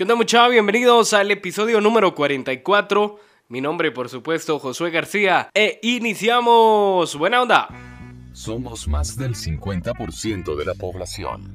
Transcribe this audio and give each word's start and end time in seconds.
¿Qué 0.00 0.04
onda 0.04 0.14
muchachos? 0.14 0.52
Bienvenidos 0.52 1.12
al 1.12 1.30
episodio 1.30 1.78
número 1.78 2.14
44. 2.14 3.20
Mi 3.48 3.60
nombre, 3.60 3.92
por 3.92 4.08
supuesto, 4.08 4.58
Josué 4.58 4.90
García. 4.90 5.50
E 5.52 5.78
iniciamos. 5.82 7.14
Buena 7.16 7.42
onda. 7.42 7.68
Somos 8.32 8.88
más 8.88 9.18
del 9.18 9.34
50% 9.34 10.56
de 10.56 10.64
la 10.64 10.72
población. 10.72 11.52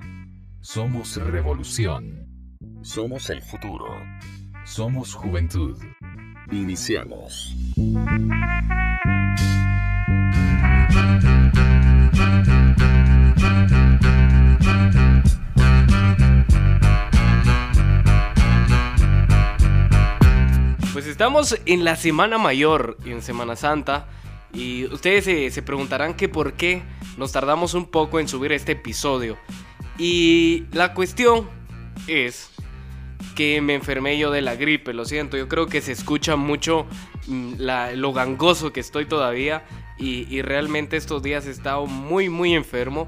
Somos 0.62 1.16
revolución. 1.16 2.28
Somos 2.84 3.31
el 3.31 3.42
futuro. 3.42 3.88
Somos 4.64 5.16
juventud. 5.16 5.75
Iniciamos. 6.52 7.55
Estamos 21.15 21.57
en 21.65 21.86
la 21.86 21.96
Semana 21.96 22.37
Mayor, 22.37 22.97
en 23.05 23.21
Semana 23.21 23.55
Santa, 23.55 24.05
y 24.54 24.83
ustedes 24.87 25.54
se, 25.54 25.61
preguntarán 25.61 26.14
que 26.14 26.28
por 26.28 26.55
qué 26.55 26.83
nos 27.15 27.32
tardamos 27.32 27.74
un 27.74 27.86
poco 27.86 28.19
en 28.19 28.28
subir 28.28 28.51
este 28.51 28.74
episodio. 28.74 29.38
Y 29.97 30.65
la 30.74 30.93
cuestión 30.93 31.47
es 32.08 32.52
que 33.33 33.61
me 33.61 33.75
enfermé 33.75 34.17
yo 34.17 34.30
de 34.30 34.41
la 34.41 34.55
gripe, 34.58 34.94
lo 34.94 35.05
siento, 35.05 35.38
yo 35.38 35.47
creo 35.47 35.67
que 35.67 35.80
se 35.80 35.94
escucha 35.94 36.36
mucho 36.36 36.86
mm, 37.27 37.61
lo 37.94 38.11
gangoso 38.11 38.73
que 38.73 38.81
estoy 38.81 39.05
todavía 39.05 39.63
y, 39.97 40.27
y, 40.30 40.41
realmente 40.41 40.97
estos 40.97 41.23
días 41.23 41.47
he 41.47 41.52
estado 41.52 41.86
muy 41.86 42.27
muy 42.27 42.55
enfermo 42.55 43.08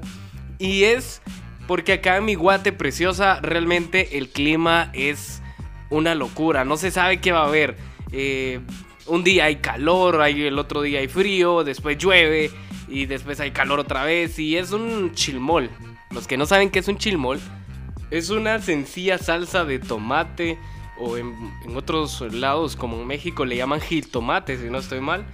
y 0.58 0.84
es 0.84 1.20
porque 1.66 1.92
acá 1.92 2.16
en 2.16 2.24
mi 2.24 2.36
guate 2.36 2.72
preciosa 2.72 3.38
realmente 3.42 4.16
el 4.16 4.30
clima 4.30 4.90
es 4.94 5.42
una 5.90 6.14
locura. 6.14 6.64
No 6.64 6.78
se 6.78 6.90
sabe 6.90 7.20
qué 7.20 7.32
va 7.32 7.40
a 7.40 7.48
haber. 7.48 7.76
Eh, 8.12 8.60
un 9.06 9.24
día 9.24 9.46
hay 9.46 9.56
calor, 9.56 10.20
hay, 10.20 10.42
el 10.42 10.58
otro 10.58 10.82
día 10.82 11.00
hay 11.00 11.08
frío, 11.08 11.64
después 11.64 11.98
llueve 11.98 12.50
y 12.88 13.06
después 13.06 13.40
hay 13.40 13.50
calor 13.50 13.80
otra 13.80 14.04
vez. 14.04 14.38
Y 14.38 14.56
es 14.56 14.72
un 14.72 15.12
chilmol. 15.14 15.70
Los 16.10 16.26
que 16.26 16.36
no 16.36 16.46
saben 16.46 16.70
qué 16.70 16.78
es 16.78 16.88
un 16.88 16.98
chilmol, 16.98 17.40
es 18.10 18.30
una 18.30 18.60
sencilla 18.60 19.18
salsa 19.18 19.64
de 19.64 19.78
tomate. 19.78 20.58
O 21.00 21.16
en, 21.16 21.32
otros 21.76 22.20
lados, 22.32 22.74
como 22.74 23.00
en 23.00 23.06
México, 23.06 23.44
le 23.44 23.56
llaman 23.56 23.80
tomate 24.10 24.58
si 24.58 24.68
no 24.68 24.78
estoy 24.78 25.00
mal. 25.00 25.24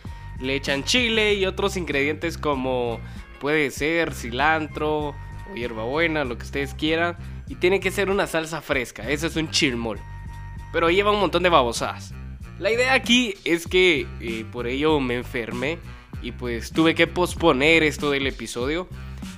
Le 0.41 0.57
echan 0.57 0.85
chile 0.85 1.35
y 1.35 1.47
otros 1.47 1.77
ingredientes 1.77 2.37
como 2.37 3.01
puede 3.41 3.71
ser 3.71 4.13
cilantro 4.13 5.15
o 5.51 5.55
hierbabuena, 5.55 6.25
lo 6.25 6.37
que 6.37 6.45
ustedes 6.45 6.75
quieran. 6.75 7.17
Y 7.49 7.55
tiene 7.55 7.81
que 7.81 7.91
ser 7.91 8.11
una 8.11 8.27
salsa 8.27 8.61
fresca. 8.61 9.09
Eso 9.09 9.27
es 9.27 9.37
un 9.37 9.51
chilmol 9.51 9.99
pero 10.75 10.91
lleva 10.91 11.13
un 11.13 11.21
montón 11.21 11.45
de 11.45 11.49
babosadas. 11.51 12.13
La 12.59 12.71
idea 12.71 12.95
aquí 12.95 13.35
es 13.45 13.67
que 13.67 14.07
eh, 14.21 14.45
por 14.53 14.67
ello 14.67 15.01
me 15.01 15.17
enfermé 15.17 15.79
y 16.23 16.33
pues 16.33 16.71
tuve 16.71 16.95
que 16.95 17.07
posponer 17.07 17.83
esto 17.83 18.11
del 18.11 18.27
episodio. 18.27 18.89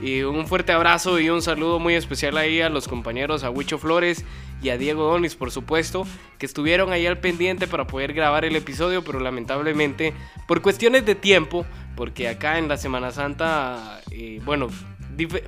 Y 0.00 0.22
un 0.22 0.46
fuerte 0.46 0.72
abrazo 0.72 1.18
y 1.18 1.30
un 1.30 1.40
saludo 1.40 1.78
muy 1.78 1.94
especial 1.94 2.36
ahí 2.36 2.60
a 2.60 2.68
los 2.68 2.86
compañeros, 2.88 3.44
a 3.44 3.50
Huicho 3.50 3.78
Flores 3.78 4.24
y 4.62 4.68
a 4.68 4.76
Diego 4.76 5.04
Donis, 5.04 5.34
por 5.34 5.50
supuesto, 5.50 6.06
que 6.38 6.46
estuvieron 6.46 6.92
ahí 6.92 7.06
al 7.06 7.18
pendiente 7.18 7.66
para 7.66 7.86
poder 7.86 8.12
grabar 8.12 8.44
el 8.44 8.56
episodio, 8.56 9.02
pero 9.02 9.20
lamentablemente, 9.20 10.12
por 10.46 10.60
cuestiones 10.60 11.06
de 11.06 11.14
tiempo, 11.14 11.64
porque 11.94 12.28
acá 12.28 12.58
en 12.58 12.68
la 12.68 12.76
Semana 12.76 13.10
Santa, 13.10 14.00
eh, 14.10 14.40
bueno, 14.44 14.68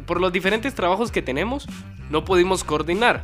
por 0.06 0.20
los 0.20 0.32
diferentes 0.32 0.74
trabajos 0.74 1.12
que 1.12 1.20
tenemos, 1.20 1.66
no 2.10 2.24
pudimos 2.24 2.64
coordinar. 2.64 3.22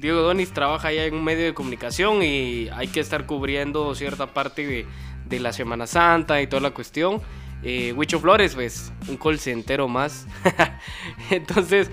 Diego 0.00 0.20
Donis 0.22 0.52
trabaja 0.52 0.92
ya 0.92 1.04
en 1.04 1.14
un 1.14 1.24
medio 1.24 1.44
de 1.44 1.54
comunicación 1.54 2.22
y 2.22 2.68
hay 2.68 2.86
que 2.86 3.00
estar 3.00 3.26
cubriendo 3.26 3.94
cierta 3.96 4.28
parte 4.28 4.86
de, 5.28 5.40
la 5.40 5.52
Semana 5.52 5.86
Santa 5.86 6.40
y 6.40 6.46
toda 6.46 6.62
la 6.62 6.70
cuestión. 6.70 7.20
Eh, 7.62 7.92
Huicho 7.92 8.20
Flores, 8.20 8.54
pues, 8.54 8.92
un 9.08 9.16
call 9.16 9.40
entero 9.46 9.88
más. 9.88 10.26
Entonces, 11.30 11.90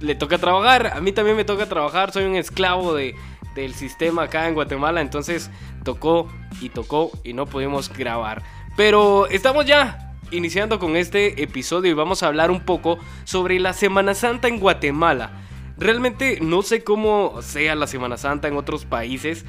le 0.00 0.14
toca 0.14 0.38
trabajar. 0.38 0.92
A 0.94 1.00
mí 1.00 1.10
también 1.12 1.36
me 1.36 1.44
toca 1.44 1.68
trabajar. 1.68 2.12
Soy 2.12 2.24
un 2.24 2.36
esclavo 2.36 2.94
de, 2.94 3.14
del 3.54 3.74
sistema 3.74 4.22
acá 4.24 4.46
en 4.46 4.54
Guatemala. 4.54 5.00
Entonces, 5.00 5.50
tocó 5.84 6.32
y 6.60 6.68
tocó 6.68 7.10
y 7.24 7.32
no 7.32 7.46
pudimos 7.46 7.92
grabar. 7.92 8.42
Pero 8.76 9.26
estamos 9.26 9.66
ya 9.66 10.14
iniciando 10.30 10.78
con 10.78 10.96
este 10.96 11.42
episodio 11.42 11.90
y 11.90 11.94
vamos 11.94 12.22
a 12.22 12.28
hablar 12.28 12.50
un 12.50 12.60
poco 12.60 12.98
sobre 13.24 13.58
la 13.58 13.72
Semana 13.72 14.14
Santa 14.14 14.46
en 14.46 14.60
Guatemala. 14.60 15.47
Realmente 15.78 16.38
no 16.40 16.62
sé 16.62 16.82
cómo 16.82 17.40
sea 17.42 17.74
la 17.74 17.86
Semana 17.86 18.16
Santa 18.16 18.48
en 18.48 18.56
otros 18.56 18.84
países. 18.84 19.44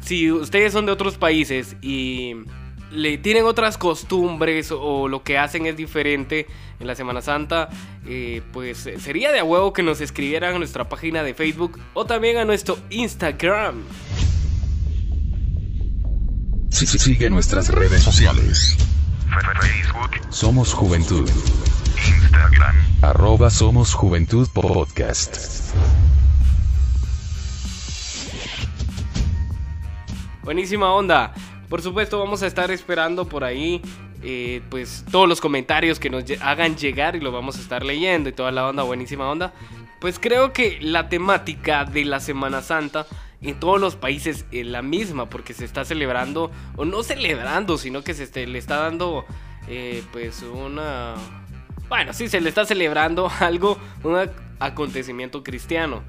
Si 0.00 0.30
ustedes 0.32 0.72
son 0.72 0.86
de 0.86 0.92
otros 0.92 1.16
países 1.16 1.76
y 1.80 2.34
le 2.90 3.18
tienen 3.18 3.44
otras 3.44 3.78
costumbres 3.78 4.72
o 4.72 5.08
lo 5.08 5.22
que 5.22 5.38
hacen 5.38 5.66
es 5.66 5.76
diferente 5.76 6.46
en 6.80 6.86
la 6.86 6.94
Semana 6.94 7.22
Santa, 7.22 7.68
eh, 8.06 8.42
pues 8.52 8.88
sería 8.98 9.30
de 9.30 9.38
a 9.38 9.44
huevo 9.44 9.72
que 9.72 9.82
nos 9.82 10.00
escribieran 10.00 10.56
a 10.56 10.58
nuestra 10.58 10.88
página 10.88 11.22
de 11.22 11.34
Facebook 11.34 11.78
o 11.94 12.04
también 12.04 12.38
a 12.38 12.44
nuestro 12.44 12.78
Instagram. 12.90 13.82
Sí, 16.70 16.86
sí, 16.86 16.98
sigue 16.98 17.30
nuestras 17.30 17.68
redes 17.68 18.02
sociales. 18.02 18.76
Facebook. 19.60 20.10
Somos 20.30 20.72
Juventud. 20.72 21.28
Instagram. 22.08 22.89
Arroba 23.02 23.48
Somos 23.48 23.94
Juventud 23.94 24.46
Podcast. 24.52 25.74
Buenísima 30.42 30.92
onda. 30.92 31.32
Por 31.70 31.80
supuesto 31.80 32.18
vamos 32.18 32.42
a 32.42 32.46
estar 32.46 32.70
esperando 32.70 33.26
por 33.26 33.42
ahí 33.42 33.80
eh, 34.22 34.60
pues 34.68 35.06
todos 35.10 35.26
los 35.26 35.40
comentarios 35.40 35.98
que 35.98 36.10
nos 36.10 36.24
hagan 36.42 36.76
llegar 36.76 37.16
y 37.16 37.20
lo 37.20 37.32
vamos 37.32 37.56
a 37.56 37.60
estar 37.62 37.86
leyendo 37.86 38.28
y 38.28 38.32
toda 38.32 38.52
la 38.52 38.68
onda, 38.68 38.82
buenísima 38.82 39.30
onda. 39.30 39.54
Pues 39.98 40.18
creo 40.18 40.52
que 40.52 40.78
la 40.82 41.08
temática 41.08 41.86
de 41.86 42.04
la 42.04 42.20
Semana 42.20 42.60
Santa 42.60 43.06
en 43.40 43.58
todos 43.58 43.80
los 43.80 43.96
países 43.96 44.44
es 44.52 44.66
la 44.66 44.82
misma 44.82 45.30
porque 45.30 45.54
se 45.54 45.64
está 45.64 45.86
celebrando, 45.86 46.50
o 46.76 46.84
no 46.84 47.02
celebrando, 47.02 47.78
sino 47.78 48.04
que 48.04 48.12
se 48.12 48.46
le 48.46 48.58
está 48.58 48.76
dando 48.76 49.24
eh, 49.68 50.02
pues 50.12 50.42
una 50.42 51.14
bueno, 51.90 52.14
sí, 52.14 52.28
se 52.28 52.40
le 52.40 52.48
está 52.48 52.64
celebrando 52.64 53.30
algo, 53.40 53.76
un 54.02 54.16
acontecimiento 54.58 55.42
cristiano. 55.44 56.02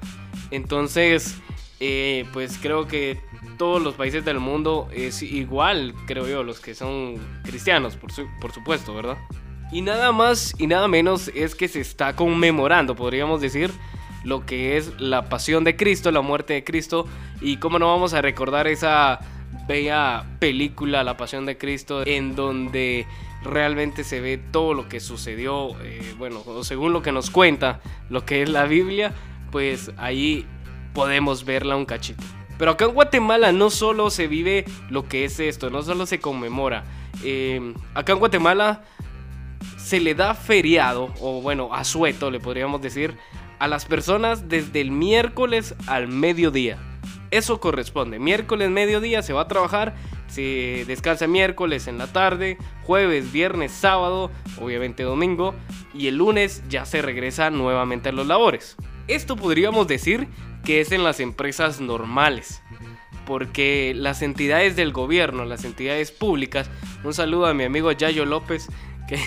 Entonces, 0.50 1.36
eh, 1.80 2.24
pues 2.32 2.58
creo 2.62 2.86
que 2.86 3.20
todos 3.58 3.82
los 3.82 3.94
países 3.94 4.24
del 4.24 4.38
mundo 4.38 4.88
es 4.94 5.22
igual, 5.22 5.94
creo 6.06 6.26
yo, 6.26 6.42
los 6.42 6.60
que 6.60 6.74
son 6.74 7.16
cristianos, 7.42 7.96
por, 7.96 8.10
por 8.40 8.52
supuesto, 8.52 8.94
¿verdad? 8.94 9.18
Y 9.70 9.82
nada 9.82 10.12
más 10.12 10.54
y 10.58 10.66
nada 10.66 10.88
menos 10.88 11.28
es 11.34 11.54
que 11.54 11.68
se 11.68 11.80
está 11.80 12.14
conmemorando, 12.14 12.94
podríamos 12.94 13.40
decir, 13.40 13.70
lo 14.24 14.46
que 14.46 14.76
es 14.76 15.00
la 15.00 15.28
pasión 15.28 15.64
de 15.64 15.76
Cristo, 15.76 16.10
la 16.10 16.20
muerte 16.20 16.54
de 16.54 16.64
Cristo. 16.64 17.06
Y 17.40 17.56
cómo 17.56 17.78
no 17.78 17.88
vamos 17.88 18.14
a 18.14 18.22
recordar 18.22 18.66
esa 18.66 19.18
bella 19.66 20.24
película, 20.38 21.04
La 21.04 21.16
pasión 21.16 21.46
de 21.46 21.58
Cristo, 21.58 22.06
en 22.06 22.34
donde 22.34 23.06
realmente 23.44 24.04
se 24.04 24.20
ve 24.20 24.38
todo 24.38 24.74
lo 24.74 24.88
que 24.88 25.00
sucedió, 25.00 25.70
eh, 25.82 26.14
bueno, 26.18 26.42
según 26.62 26.92
lo 26.92 27.02
que 27.02 27.12
nos 27.12 27.30
cuenta 27.30 27.80
lo 28.08 28.24
que 28.24 28.42
es 28.42 28.48
la 28.48 28.64
Biblia, 28.64 29.12
pues 29.50 29.90
ahí 29.96 30.46
podemos 30.94 31.44
verla 31.44 31.76
un 31.76 31.84
cachito. 31.84 32.22
Pero 32.58 32.72
acá 32.72 32.84
en 32.84 32.92
Guatemala 32.92 33.52
no 33.52 33.70
solo 33.70 34.10
se 34.10 34.26
vive 34.26 34.64
lo 34.90 35.08
que 35.08 35.24
es 35.24 35.40
esto, 35.40 35.70
no 35.70 35.82
solo 35.82 36.06
se 36.06 36.20
conmemora. 36.20 36.84
Eh, 37.24 37.74
acá 37.94 38.12
en 38.12 38.18
Guatemala 38.18 38.84
se 39.76 40.00
le 40.00 40.14
da 40.14 40.34
feriado, 40.34 41.12
o 41.20 41.40
bueno, 41.40 41.74
asueto 41.74 42.30
le 42.30 42.40
podríamos 42.40 42.80
decir, 42.80 43.16
a 43.58 43.68
las 43.68 43.84
personas 43.84 44.48
desde 44.48 44.80
el 44.80 44.90
miércoles 44.90 45.74
al 45.86 46.08
mediodía. 46.08 46.78
Eso 47.30 47.60
corresponde. 47.60 48.18
Miércoles, 48.18 48.70
mediodía 48.70 49.22
se 49.22 49.32
va 49.32 49.42
a 49.42 49.48
trabajar 49.48 49.94
se 50.32 50.84
descansa 50.86 51.26
miércoles 51.26 51.86
en 51.88 51.98
la 51.98 52.06
tarde, 52.06 52.56
jueves, 52.84 53.32
viernes, 53.32 53.70
sábado, 53.70 54.30
obviamente 54.58 55.02
domingo, 55.02 55.54
y 55.94 56.08
el 56.08 56.16
lunes 56.16 56.62
ya 56.68 56.86
se 56.86 57.02
regresa 57.02 57.50
nuevamente 57.50 58.08
a 58.08 58.12
los 58.12 58.26
labores. 58.26 58.76
Esto 59.08 59.36
podríamos 59.36 59.86
decir 59.88 60.28
que 60.64 60.80
es 60.80 60.90
en 60.92 61.04
las 61.04 61.20
empresas 61.20 61.80
normales, 61.80 62.62
porque 63.26 63.92
las 63.94 64.22
entidades 64.22 64.74
del 64.74 64.92
gobierno, 64.92 65.44
las 65.44 65.64
entidades 65.64 66.12
públicas, 66.12 66.70
un 67.04 67.12
saludo 67.12 67.46
a 67.46 67.54
mi 67.54 67.64
amigo 67.64 67.92
Yayo 67.92 68.24
López, 68.24 68.68
que, 69.08 69.18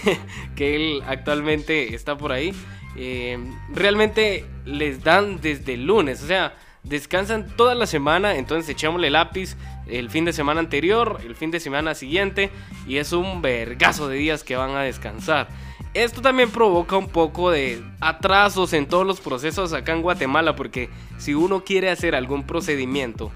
que 0.55 0.75
él 0.75 1.03
actualmente 1.05 1.93
está 1.93 2.17
por 2.17 2.31
ahí, 2.31 2.51
eh, 2.97 3.37
realmente 3.73 4.45
les 4.65 5.03
dan 5.03 5.39
desde 5.41 5.73
el 5.73 5.85
lunes, 5.85 6.23
o 6.23 6.27
sea, 6.27 6.55
descansan 6.85 7.47
toda 7.55 7.75
la 7.75 7.87
semana, 7.87 8.35
entonces 8.35 8.69
echámosle 8.69 9.09
lápiz 9.09 9.55
el 9.87 10.09
fin 10.09 10.25
de 10.25 10.33
semana 10.33 10.59
anterior, 10.59 11.19
el 11.25 11.35
fin 11.35 11.51
de 11.51 11.59
semana 11.59 11.95
siguiente, 11.95 12.51
y 12.87 12.97
es 12.97 13.11
un 13.11 13.41
vergazo 13.41 14.07
de 14.07 14.17
días 14.17 14.43
que 14.43 14.55
van 14.55 14.71
a 14.71 14.81
descansar. 14.81 15.47
Esto 15.93 16.21
también 16.21 16.51
provoca 16.51 16.97
un 16.97 17.07
poco 17.07 17.51
de 17.51 17.81
atrasos 18.01 18.73
en 18.73 18.85
todos 18.85 19.05
los 19.05 19.21
procesos 19.21 19.73
acá 19.73 19.93
en 19.93 20.01
Guatemala, 20.01 20.55
porque 20.55 20.89
si 21.17 21.33
uno 21.33 21.63
quiere 21.63 21.89
hacer 21.89 22.15
algún 22.15 22.45
procedimiento 22.45 23.31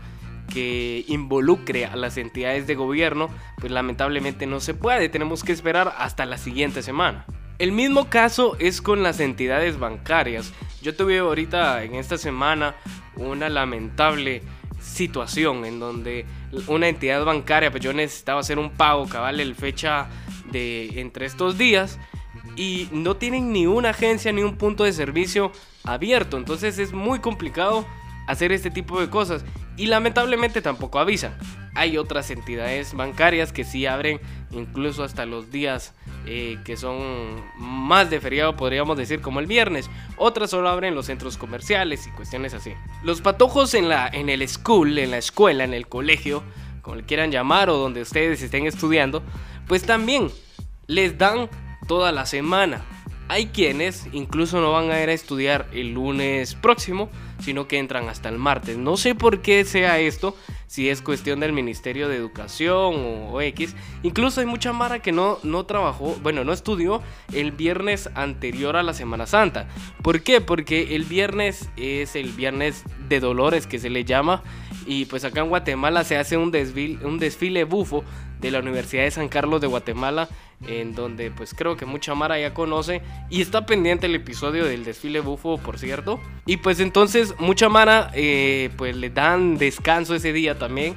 que 0.53 1.05
involucre 1.07 1.85
a 1.85 1.95
las 1.95 2.17
entidades 2.17 2.67
de 2.67 2.75
gobierno, 2.75 3.29
pues 3.59 3.71
lamentablemente 3.71 4.45
no 4.45 4.59
se 4.59 4.73
puede, 4.73 5.09
tenemos 5.09 5.43
que 5.43 5.53
esperar 5.53 5.95
hasta 5.97 6.25
la 6.25 6.37
siguiente 6.37 6.81
semana. 6.81 7.25
El 7.59 7.71
mismo 7.71 8.09
caso 8.09 8.55
es 8.59 8.81
con 8.81 9.03
las 9.03 9.19
entidades 9.19 9.77
bancarias. 9.79 10.53
Yo 10.81 10.95
tuve 10.95 11.19
ahorita 11.19 11.83
en 11.83 11.95
esta 11.95 12.17
semana 12.17 12.75
una 13.15 13.49
lamentable 13.49 14.41
situación 14.81 15.65
en 15.65 15.79
donde 15.79 16.25
una 16.67 16.87
entidad 16.87 17.23
bancaria, 17.25 17.71
pues 17.71 17.83
yo 17.83 17.93
necesitaba 17.93 18.39
hacer 18.39 18.59
un 18.59 18.71
pago 18.71 19.07
cabal 19.07 19.39
el 19.39 19.55
fecha 19.55 20.07
de 20.51 20.99
entre 20.99 21.25
estos 21.25 21.57
días 21.57 21.99
y 22.55 22.87
no 22.91 23.15
tienen 23.15 23.51
ni 23.51 23.67
una 23.67 23.89
agencia 23.89 24.31
ni 24.31 24.43
un 24.43 24.57
punto 24.57 24.83
de 24.83 24.93
servicio 24.93 25.51
abierto. 25.83 26.37
Entonces 26.37 26.79
es 26.79 26.93
muy 26.93 27.19
complicado 27.19 27.85
hacer 28.27 28.51
este 28.51 28.69
tipo 28.69 28.99
de 28.99 29.09
cosas. 29.09 29.43
Y 29.77 29.87
lamentablemente 29.87 30.61
tampoco 30.61 30.99
avisan. 30.99 31.37
Hay 31.73 31.97
otras 31.97 32.29
entidades 32.31 32.93
bancarias 32.93 33.53
que 33.53 33.63
sí 33.63 33.85
abren 33.85 34.19
incluso 34.51 35.03
hasta 35.03 35.25
los 35.25 35.51
días 35.51 35.93
eh, 36.31 36.59
que 36.63 36.77
son 36.77 37.43
más 37.57 38.11
de 38.11 38.21
feriado, 38.21 38.55
podríamos 38.55 38.95
decir, 38.95 39.19
como 39.19 39.39
el 39.39 39.47
viernes. 39.47 39.89
Otras 40.15 40.51
solo 40.51 40.69
abren 40.69 40.93
los 40.93 41.07
centros 41.07 41.37
comerciales 41.37 42.05
y 42.05 42.11
cuestiones 42.11 42.53
así. 42.53 42.71
Los 43.01 43.21
patojos 43.21 43.73
en, 43.73 43.89
la, 43.89 44.07
en 44.07 44.29
el 44.29 44.47
school, 44.47 44.99
en 44.99 45.09
la 45.09 45.17
escuela, 45.17 45.63
en 45.63 45.73
el 45.73 45.87
colegio, 45.87 46.43
como 46.83 46.97
le 46.97 47.03
quieran 47.03 47.31
llamar, 47.31 47.71
o 47.71 47.77
donde 47.77 48.03
ustedes 48.03 48.43
estén 48.43 48.67
estudiando, 48.67 49.23
pues 49.67 49.81
también 49.81 50.29
les 50.85 51.17
dan 51.17 51.49
toda 51.87 52.11
la 52.11 52.27
semana. 52.27 52.85
Hay 53.27 53.47
quienes 53.47 54.07
incluso 54.11 54.61
no 54.61 54.71
van 54.71 54.91
a 54.91 55.01
ir 55.01 55.09
a 55.09 55.13
estudiar 55.13 55.67
el 55.73 55.93
lunes 55.95 56.53
próximo, 56.53 57.09
sino 57.39 57.67
que 57.67 57.79
entran 57.79 58.09
hasta 58.09 58.29
el 58.29 58.37
martes. 58.37 58.77
No 58.77 58.97
sé 58.97 59.15
por 59.15 59.41
qué 59.41 59.65
sea 59.65 59.99
esto, 59.99 60.35
si 60.67 60.89
es 60.89 61.01
cuestión 61.01 61.39
del 61.39 61.53
Ministerio 61.53 62.07
de 62.07 62.15
Educación 62.15 62.95
o, 63.31 63.41
X. 63.41 63.75
Incluso 64.03 64.39
hay 64.39 64.45
mucha 64.45 64.73
Mara 64.73 64.99
que 64.99 65.11
no, 65.11 65.39
no 65.43 65.65
trabajó, 65.65 66.15
bueno, 66.21 66.43
no 66.43 66.53
estudió 66.53 67.01
el 67.33 67.51
viernes 67.51 68.09
anterior 68.13 68.75
a 68.75 68.83
la 68.83 68.93
Semana 68.93 69.25
Santa. 69.25 69.67
¿Por 70.03 70.21
qué? 70.21 70.41
Porque 70.41 70.95
el 70.95 71.05
viernes 71.05 71.69
es 71.75 72.15
el 72.15 72.29
viernes 72.29 72.83
de 73.07 73.19
Dolores 73.19 73.67
que 73.67 73.79
se 73.79 73.89
le 73.89 74.05
llama. 74.05 74.43
Y 74.85 75.05
pues 75.05 75.23
acá 75.23 75.41
en 75.41 75.49
Guatemala 75.49 76.03
se 76.03 76.17
hace 76.17 76.37
un 76.37 76.51
desfile, 76.51 77.05
un 77.05 77.19
desfile 77.19 77.63
bufo 77.63 78.03
de 78.39 78.51
la 78.51 78.59
Universidad 78.59 79.03
de 79.03 79.11
San 79.11 79.29
Carlos 79.29 79.61
de 79.61 79.67
Guatemala 79.67 80.29
en 80.67 80.93
donde 80.93 81.31
pues 81.31 81.53
creo 81.53 81.77
que 81.77 81.85
mucha 81.85 82.15
Mara 82.15 82.39
ya 82.39 82.53
conoce 82.53 83.01
y 83.29 83.41
está 83.41 83.65
pendiente 83.65 84.07
el 84.07 84.15
episodio 84.15 84.65
del 84.65 84.83
desfile 84.83 85.21
bufo, 85.21 85.57
por 85.57 85.79
cierto. 85.79 86.19
Y 86.45 86.57
pues 86.57 86.79
entonces 86.79 87.35
mucha 87.39 87.69
Mara 87.69 88.11
eh, 88.13 88.69
pues 88.77 88.95
le 88.95 89.09
dan 89.09 89.57
descanso 89.57 90.15
ese 90.15 90.33
día 90.33 90.57
también 90.57 90.95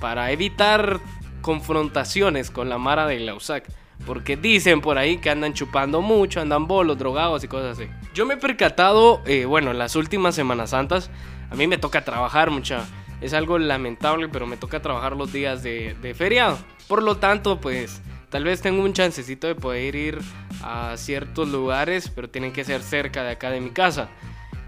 para 0.00 0.32
evitar 0.32 1.00
confrontaciones 1.42 2.50
con 2.50 2.68
la 2.68 2.78
Mara 2.78 3.06
de 3.06 3.20
Lausac. 3.20 3.64
Porque 4.06 4.36
dicen 4.36 4.80
por 4.80 4.98
ahí 4.98 5.18
que 5.18 5.30
andan 5.30 5.54
chupando 5.54 6.02
mucho, 6.02 6.40
andan 6.40 6.66
bolos, 6.66 6.98
drogados 6.98 7.44
y 7.44 7.48
cosas 7.48 7.78
así. 7.78 7.88
Yo 8.12 8.26
me 8.26 8.34
he 8.34 8.36
percatado, 8.36 9.22
eh, 9.24 9.44
bueno, 9.44 9.70
en 9.70 9.78
las 9.78 9.94
últimas 9.94 10.34
Semanas 10.34 10.70
Santas, 10.70 11.10
a 11.48 11.54
mí 11.54 11.68
me 11.68 11.78
toca 11.78 12.04
trabajar 12.04 12.50
mucha. 12.50 12.84
Es 13.20 13.32
algo 13.32 13.56
lamentable, 13.58 14.28
pero 14.28 14.46
me 14.48 14.56
toca 14.56 14.82
trabajar 14.82 15.16
los 15.16 15.32
días 15.32 15.62
de, 15.62 15.94
de 16.02 16.12
feriado. 16.12 16.58
Por 16.88 17.02
lo 17.02 17.16
tanto, 17.16 17.60
pues 17.60 18.02
Tal 18.34 18.42
vez 18.42 18.60
tengo 18.60 18.82
un 18.82 18.92
chancecito 18.92 19.46
de 19.46 19.54
poder 19.54 19.94
ir 19.94 20.18
a 20.60 20.96
ciertos 20.96 21.48
lugares, 21.48 22.08
pero 22.08 22.28
tienen 22.28 22.52
que 22.52 22.64
ser 22.64 22.82
cerca 22.82 23.22
de 23.22 23.30
acá 23.30 23.48
de 23.48 23.60
mi 23.60 23.70
casa. 23.70 24.08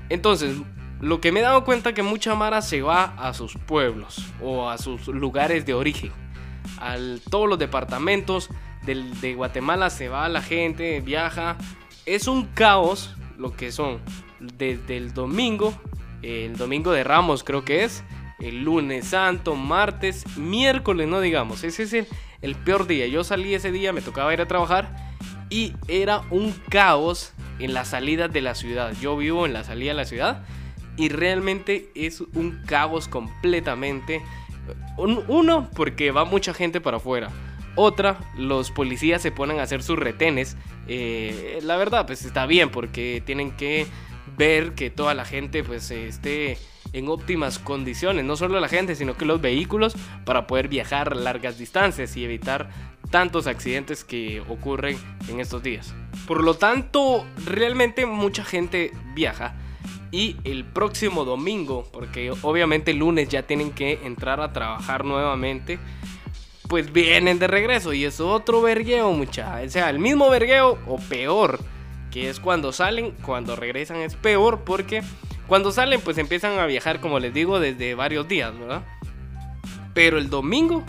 Entonces, 0.09 0.57
lo 1.01 1.21
que 1.21 1.33
me 1.33 1.41
he 1.41 1.43
dado 1.43 1.65
cuenta 1.65 1.93
que 1.93 2.05
mucha 2.05 2.37
Mara 2.37 2.63
se 2.63 2.81
va 2.81 3.17
a 3.19 3.35
sus 3.35 3.57
pueblos 3.57 4.25
o 4.41 4.71
a 4.71 4.79
sus 4.79 5.09
lugares 5.09 5.67
de 5.67 5.75
origen. 5.75 6.13
A 6.79 6.95
todos 7.29 7.49
los 7.49 7.59
departamentos 7.59 8.51
de 8.85 9.35
Guatemala 9.35 9.91
se 9.91 10.09
va 10.09 10.29
la 10.29 10.43
gente, 10.43 11.01
viaja. 11.01 11.57
Es 12.05 12.29
un 12.29 12.47
caos 12.47 13.17
lo 13.37 13.57
que 13.57 13.73
son 13.73 13.99
desde 14.39 14.97
el 14.97 15.13
domingo, 15.13 15.75
el 16.23 16.57
domingo 16.57 16.93
de 16.93 17.03
Ramos 17.03 17.43
creo 17.43 17.65
que 17.65 17.83
es, 17.83 18.05
el 18.39 18.65
lunes 18.65 19.09
santo, 19.09 19.55
martes, 19.55 20.25
miércoles, 20.37 21.09
no 21.09 21.21
digamos. 21.21 21.65
Ese 21.65 21.85
es 21.85 22.07
el, 22.43 22.55
peor 22.57 22.87
día. 22.87 23.07
Yo 23.07 23.25
salí 23.25 23.55
ese 23.55 23.73
día, 23.73 23.93
me 23.93 24.03
tocaba 24.03 24.33
ir 24.33 24.41
a 24.41 24.49
trabajar 24.49 24.95
y 25.49 25.75
era 25.89 26.23
un 26.31 26.53
caos 26.69 27.33
en 27.59 27.73
la 27.73 27.85
salida 27.85 28.29
de 28.29 28.43
la 28.43 28.55
ciudad. 28.55 28.93
Yo 29.01 29.17
vivo 29.17 29.47
en 29.47 29.53
la 29.53 29.65
salida 29.65 29.93
de 29.93 29.97
la 29.97 30.05
ciudad 30.05 30.45
y 30.97 31.09
realmente 31.09 31.91
es 31.95 32.21
un 32.21 32.63
caos 32.67 33.09
completamente. 33.09 34.23
Uno, 34.97 35.71
porque 35.75 36.11
va 36.11 36.25
mucha 36.25 36.53
gente 36.53 36.81
para 36.81 36.99
afuera. 36.99 37.31
Otra, 37.75 38.19
los 38.37 38.71
policías 38.71 39.21
se 39.21 39.31
ponen 39.31 39.61
a 39.61 39.63
hacer 39.63 39.83
sus 39.83 39.99
retenes. 39.99 40.57
Eh, 40.89 41.61
la 41.63 41.77
verdad, 41.77 42.07
pues 42.07 42.25
está 42.25 42.47
bien 42.47 42.71
porque 42.71 43.23
tienen 43.25 43.53
que 43.53 43.87
ver 44.37 44.75
que 44.75 44.91
toda 44.91 45.15
la 45.15 45.25
gente 45.25 45.63
pues 45.63 45.91
esté 45.91 46.59
en 46.93 47.09
óptimas 47.09 47.59
condiciones, 47.59 48.25
no 48.25 48.37
solo 48.37 48.61
la 48.61 48.69
gente, 48.69 48.95
sino 48.95 49.17
que 49.17 49.25
los 49.25 49.41
vehículos 49.41 49.97
para 50.25 50.47
poder 50.47 50.69
viajar 50.69 51.17
largas 51.17 51.59
distancias 51.59 52.17
y 52.17 52.25
evitar 52.25 52.71
tantos 53.11 53.47
accidentes 53.47 54.05
que 54.05 54.41
ocurren 54.49 54.99
en 55.29 55.41
estos 55.41 55.63
días. 55.63 55.95
Por 56.27 56.43
lo 56.43 56.55
tanto, 56.55 57.25
realmente 57.45 58.07
mucha 58.07 58.45
gente 58.45 58.93
viaja 59.15 59.55
y 60.11 60.37
el 60.45 60.65
próximo 60.65 61.25
domingo, 61.25 61.89
porque 61.93 62.33
obviamente 62.43 62.93
el 62.93 62.99
lunes 62.99 63.29
ya 63.29 63.43
tienen 63.43 63.73
que 63.73 64.01
entrar 64.05 64.41
a 64.41 64.53
trabajar 64.53 65.05
nuevamente, 65.05 65.79
pues 66.69 66.93
vienen 66.93 67.39
de 67.39 67.47
regreso 67.47 67.93
y 67.93 68.05
es 68.05 68.21
otro 68.21 68.63
vergueo, 68.63 69.13
mucha. 69.13 69.61
O 69.65 69.69
sea, 69.69 69.91
el 69.91 69.99
mismo 69.99 70.31
vergueo 70.31 70.79
o 70.87 70.97
peor, 70.97 71.61
que 72.11 72.29
es 72.29 72.41
cuando 72.41 72.73
salen, 72.73 73.13
cuando 73.23 73.57
regresan 73.57 73.99
es 73.99 74.15
peor 74.15 74.61
porque 74.65 75.03
cuando 75.47 75.73
salen, 75.73 76.01
pues 76.01 76.19
empiezan 76.19 76.59
a 76.59 76.67
viajar, 76.67 77.01
como 77.01 77.19
les 77.19 77.33
digo, 77.33 77.61
desde 77.61 77.95
varios 77.95 78.27
días, 78.29 78.59
¿verdad? 78.59 78.83
Pero 79.95 80.19
el 80.19 80.29
domingo, 80.29 80.85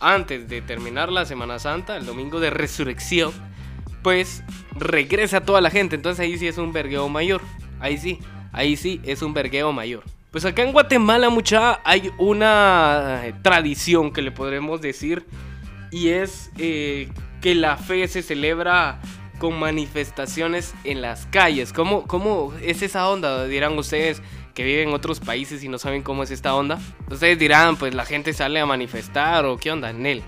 antes 0.00 0.48
de 0.48 0.62
terminar 0.62 1.10
la 1.10 1.24
Semana 1.24 1.58
Santa, 1.58 1.96
el 1.96 2.06
domingo 2.06 2.40
de 2.40 2.50
resurrección, 2.50 3.32
pues 4.02 4.42
regresa 4.74 5.40
toda 5.40 5.60
la 5.60 5.70
gente. 5.70 5.96
Entonces 5.96 6.20
ahí 6.20 6.38
sí 6.38 6.46
es 6.46 6.58
un 6.58 6.72
vergueo 6.72 7.08
mayor. 7.08 7.40
Ahí 7.80 7.98
sí, 7.98 8.18
ahí 8.52 8.76
sí 8.76 9.00
es 9.04 9.22
un 9.22 9.34
vergueo 9.34 9.72
mayor. 9.72 10.04
Pues 10.30 10.44
acá 10.44 10.62
en 10.62 10.72
Guatemala, 10.72 11.28
mucha, 11.28 11.80
hay 11.84 12.10
una 12.18 13.22
eh, 13.24 13.34
tradición 13.42 14.12
que 14.12 14.22
le 14.22 14.30
podremos 14.30 14.80
decir. 14.80 15.26
Y 15.90 16.08
es 16.08 16.50
eh, 16.58 17.08
que 17.40 17.54
la 17.54 17.76
fe 17.76 18.08
se 18.08 18.22
celebra 18.22 19.00
con 19.42 19.58
manifestaciones 19.58 20.72
en 20.84 21.02
las 21.02 21.26
calles. 21.26 21.72
¿Cómo, 21.72 22.06
¿Cómo 22.06 22.54
es 22.62 22.80
esa 22.80 23.08
onda? 23.08 23.44
Dirán 23.46 23.76
ustedes 23.76 24.22
que 24.54 24.62
viven 24.62 24.90
en 24.90 24.94
otros 24.94 25.18
países 25.18 25.64
y 25.64 25.68
no 25.68 25.78
saben 25.78 26.04
cómo 26.04 26.22
es 26.22 26.30
esta 26.30 26.54
onda. 26.54 26.78
Ustedes 27.10 27.40
dirán, 27.40 27.74
pues 27.74 27.92
la 27.92 28.04
gente 28.04 28.34
sale 28.34 28.60
a 28.60 28.66
manifestar 28.66 29.44
o 29.44 29.56
qué 29.56 29.72
onda 29.72 29.90
en 29.90 30.06
él. 30.06 30.22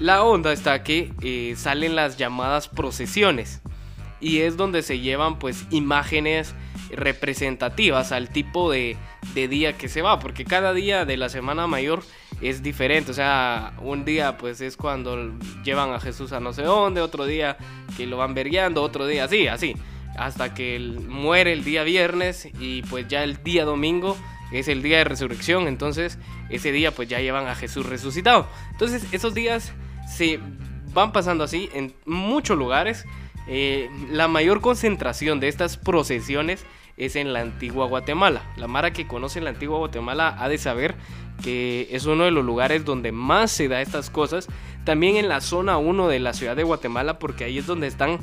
La 0.00 0.24
onda 0.24 0.52
está 0.52 0.82
que 0.82 1.12
eh, 1.22 1.54
salen 1.56 1.94
las 1.94 2.16
llamadas 2.16 2.66
procesiones 2.66 3.62
y 4.20 4.38
es 4.38 4.56
donde 4.56 4.82
se 4.82 4.98
llevan 4.98 5.38
pues 5.38 5.64
imágenes 5.70 6.56
representativas 6.90 8.10
al 8.10 8.28
tipo 8.28 8.72
de, 8.72 8.96
de, 9.34 9.46
día 9.46 9.74
que 9.74 9.88
se 9.88 10.02
va, 10.02 10.18
porque 10.18 10.44
cada 10.44 10.72
día 10.72 11.04
de 11.04 11.16
la 11.16 11.28
Semana 11.28 11.68
Mayor 11.68 12.02
es 12.40 12.62
diferente, 12.62 13.10
o 13.10 13.14
sea, 13.14 13.72
un 13.80 14.04
día 14.04 14.36
pues 14.36 14.60
es 14.60 14.76
cuando 14.76 15.32
llevan 15.64 15.92
a 15.92 16.00
Jesús 16.00 16.32
a 16.32 16.40
no 16.40 16.52
sé 16.52 16.62
dónde, 16.62 17.00
otro 17.00 17.26
día 17.26 17.56
que 17.96 18.06
lo 18.06 18.16
van 18.16 18.34
vergueando, 18.34 18.82
otro 18.82 19.06
día 19.06 19.24
así, 19.24 19.48
así, 19.48 19.74
hasta 20.16 20.54
que 20.54 20.78
muere 21.08 21.52
el 21.52 21.64
día 21.64 21.82
viernes 21.82 22.48
y 22.60 22.82
pues 22.82 23.08
ya 23.08 23.24
el 23.24 23.42
día 23.42 23.64
domingo 23.64 24.16
es 24.52 24.68
el 24.68 24.82
día 24.82 24.98
de 24.98 25.04
resurrección, 25.04 25.68
entonces 25.68 26.18
ese 26.48 26.72
día 26.72 26.92
pues 26.92 27.08
ya 27.08 27.20
llevan 27.20 27.46
a 27.48 27.54
Jesús 27.54 27.86
resucitado. 27.86 28.48
Entonces 28.70 29.06
esos 29.12 29.34
días 29.34 29.72
se 30.08 30.40
van 30.94 31.12
pasando 31.12 31.44
así 31.44 31.68
en 31.74 31.94
muchos 32.06 32.56
lugares. 32.56 33.04
Eh, 33.46 33.90
la 34.10 34.28
mayor 34.28 34.60
concentración 34.60 35.40
de 35.40 35.48
estas 35.48 35.76
procesiones 35.76 36.64
es 36.98 37.16
en 37.16 37.32
la 37.32 37.40
antigua 37.40 37.86
Guatemala. 37.86 38.42
La 38.56 38.66
Mara 38.66 38.92
que 38.92 39.06
conoce 39.06 39.40
la 39.40 39.50
antigua 39.50 39.78
Guatemala 39.78 40.36
ha 40.38 40.48
de 40.48 40.58
saber 40.58 40.96
que 41.42 41.88
es 41.92 42.06
uno 42.06 42.24
de 42.24 42.30
los 42.30 42.44
lugares 42.44 42.84
donde 42.84 43.12
más 43.12 43.50
se 43.50 43.68
da 43.68 43.80
estas 43.80 44.10
cosas. 44.10 44.48
También 44.84 45.16
en 45.16 45.28
la 45.28 45.40
zona 45.40 45.78
1 45.78 46.08
de 46.08 46.18
la 46.18 46.32
ciudad 46.32 46.56
de 46.56 46.64
Guatemala, 46.64 47.18
porque 47.18 47.44
ahí 47.44 47.58
es 47.58 47.66
donde 47.66 47.86
están 47.86 48.18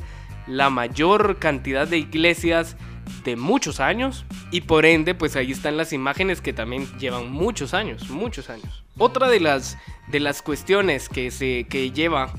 la 0.46 0.70
mayor 0.70 1.38
cantidad 1.38 1.88
de 1.88 1.98
iglesias 1.98 2.76
de 3.24 3.36
muchos 3.36 3.80
años 3.80 4.24
y 4.50 4.62
por 4.62 4.84
ende 4.84 5.14
pues 5.14 5.36
ahí 5.36 5.52
están 5.52 5.76
las 5.76 5.92
imágenes 5.92 6.40
que 6.40 6.52
también 6.52 6.86
llevan 6.98 7.30
muchos 7.30 7.74
años, 7.74 8.08
muchos 8.10 8.50
años. 8.50 8.84
Otra 8.98 9.28
de 9.28 9.40
las 9.40 9.78
de 10.08 10.20
las 10.20 10.42
cuestiones 10.42 11.08
que 11.08 11.30
se 11.30 11.66
que 11.68 11.90
lleva 11.90 12.32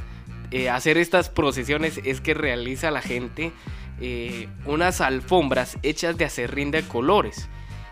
eh, 0.52 0.70
hacer 0.70 0.98
estas 0.98 1.30
procesiones 1.30 2.00
es 2.04 2.22
que 2.22 2.34
realiza 2.34 2.92
la 2.92 3.02
gente 3.02 3.52
eh, 4.00 4.48
unas 4.66 5.02
alfombras 5.02 5.78
hechas 5.84 6.18
de 6.18 6.26
acerrín 6.26 6.72
de 6.72 6.84
colores. 6.84 7.50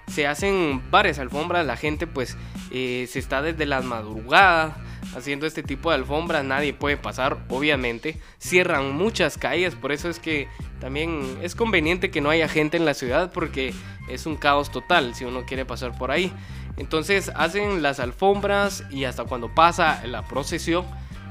Se 0.07 0.27
hacen 0.27 0.83
varias 0.91 1.17
alfombras, 1.17 1.65
la 1.65 1.77
gente 1.77 2.05
pues 2.05 2.37
eh, 2.71 3.07
se 3.09 3.19
está 3.19 3.41
desde 3.41 3.65
las 3.65 3.83
madrugadas 3.83 4.75
haciendo 5.15 5.45
este 5.45 5.63
tipo 5.63 5.89
de 5.89 5.95
alfombras, 5.95 6.43
nadie 6.43 6.73
puede 6.73 6.97
pasar, 6.97 7.37
obviamente. 7.49 8.19
Cierran 8.37 8.95
muchas 8.95 9.37
calles, 9.37 9.75
por 9.75 9.91
eso 9.91 10.09
es 10.09 10.19
que 10.19 10.47
también 10.79 11.37
es 11.41 11.55
conveniente 11.55 12.11
que 12.11 12.21
no 12.21 12.29
haya 12.29 12.47
gente 12.47 12.77
en 12.77 12.85
la 12.85 12.93
ciudad 12.93 13.31
porque 13.31 13.73
es 14.09 14.25
un 14.25 14.35
caos 14.35 14.71
total 14.71 15.15
si 15.15 15.25
uno 15.25 15.45
quiere 15.45 15.65
pasar 15.65 15.97
por 15.97 16.11
ahí. 16.11 16.31
Entonces 16.77 17.31
hacen 17.35 17.81
las 17.81 17.99
alfombras 17.99 18.83
y 18.91 19.05
hasta 19.05 19.23
cuando 19.23 19.53
pasa 19.53 20.05
la 20.05 20.23
procesión, 20.27 20.85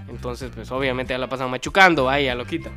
entonces 0.09 0.51
pues 0.55 0.71
obviamente 0.71 1.13
ya 1.13 1.19
la 1.19 1.29
pasan 1.29 1.51
machucando, 1.51 2.09
ahí 2.09 2.25
ya 2.25 2.35
lo 2.35 2.47
quitan. 2.47 2.73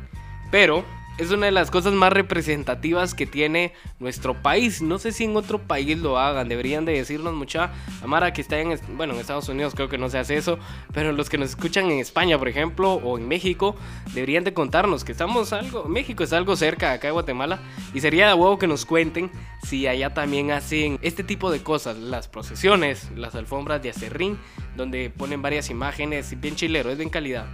Pero 0.50 0.84
es 1.18 1.32
una 1.32 1.46
de 1.46 1.52
las 1.52 1.70
cosas 1.70 1.92
más 1.92 2.12
representativas 2.12 3.12
que 3.12 3.26
tiene 3.26 3.72
nuestro 3.98 4.40
país. 4.40 4.80
No 4.80 4.98
sé 4.98 5.10
si 5.10 5.24
en 5.24 5.36
otro 5.36 5.58
país 5.58 5.98
lo 5.98 6.18
hagan. 6.18 6.48
Deberían 6.48 6.84
de 6.84 6.92
decirnos 6.92 7.34
mucha 7.34 7.72
Amara 8.02 8.32
que 8.32 8.40
está 8.40 8.58
en, 8.58 8.78
bueno, 8.96 9.14
en 9.14 9.20
Estados 9.20 9.48
Unidos 9.48 9.74
creo 9.74 9.88
que 9.88 9.98
no 9.98 10.08
se 10.08 10.18
hace 10.18 10.36
eso. 10.36 10.58
Pero 10.94 11.12
los 11.12 11.28
que 11.28 11.36
nos 11.36 11.50
escuchan 11.50 11.90
en 11.90 11.98
España, 11.98 12.38
por 12.38 12.48
ejemplo, 12.48 12.94
o 12.94 13.18
en 13.18 13.26
México, 13.26 13.74
deberían 14.14 14.44
de 14.44 14.54
contarnos 14.54 15.02
que 15.02 15.12
estamos 15.12 15.52
algo, 15.52 15.84
México 15.84 16.22
es 16.22 16.32
algo 16.32 16.54
cerca 16.54 16.92
acá 16.92 17.08
de 17.08 17.12
Guatemala. 17.12 17.58
Y 17.92 18.00
sería 18.00 18.28
de 18.28 18.34
huevo 18.34 18.58
que 18.58 18.68
nos 18.68 18.86
cuenten 18.86 19.30
si 19.66 19.88
allá 19.88 20.14
también 20.14 20.52
hacen 20.52 21.00
este 21.02 21.24
tipo 21.24 21.50
de 21.50 21.62
cosas. 21.62 21.96
Las 21.96 22.28
procesiones, 22.28 23.10
las 23.16 23.34
alfombras 23.34 23.82
de 23.82 23.90
acerrín, 23.90 24.38
donde 24.76 25.10
ponen 25.10 25.42
varias 25.42 25.68
imágenes. 25.68 26.40
Bien 26.40 26.54
chilero, 26.54 26.90
es 26.90 26.98
bien 26.98 27.10
calidad. 27.10 27.46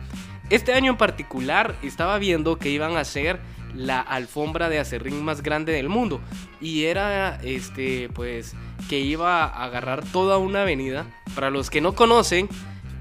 Este 0.51 0.75
año 0.75 0.93
en 0.93 0.99
particular 0.99 1.75
estaba 1.83 2.19
viendo 2.19 2.59
que 2.59 2.69
iban 2.69 2.99
a 2.99 3.01
hacer 3.01 3.41
la 3.75 4.01
alfombra 4.01 4.69
de 4.69 4.79
acerrín 4.79 5.25
más 5.25 5.43
grande 5.43 5.73
del 5.73 5.89
mundo. 5.89 6.21
Y 6.61 6.85
era 6.85 7.41
este 7.43 8.09
pues 8.15 8.55
que 8.89 9.01
iba 9.01 9.45
a 9.45 9.65
agarrar 9.65 10.05
toda 10.05 10.39
una 10.39 10.63
avenida. 10.63 11.07
Para 11.35 11.51
los 11.51 11.71
que 11.71 11.81
no 11.81 11.95
conocen, 11.95 12.49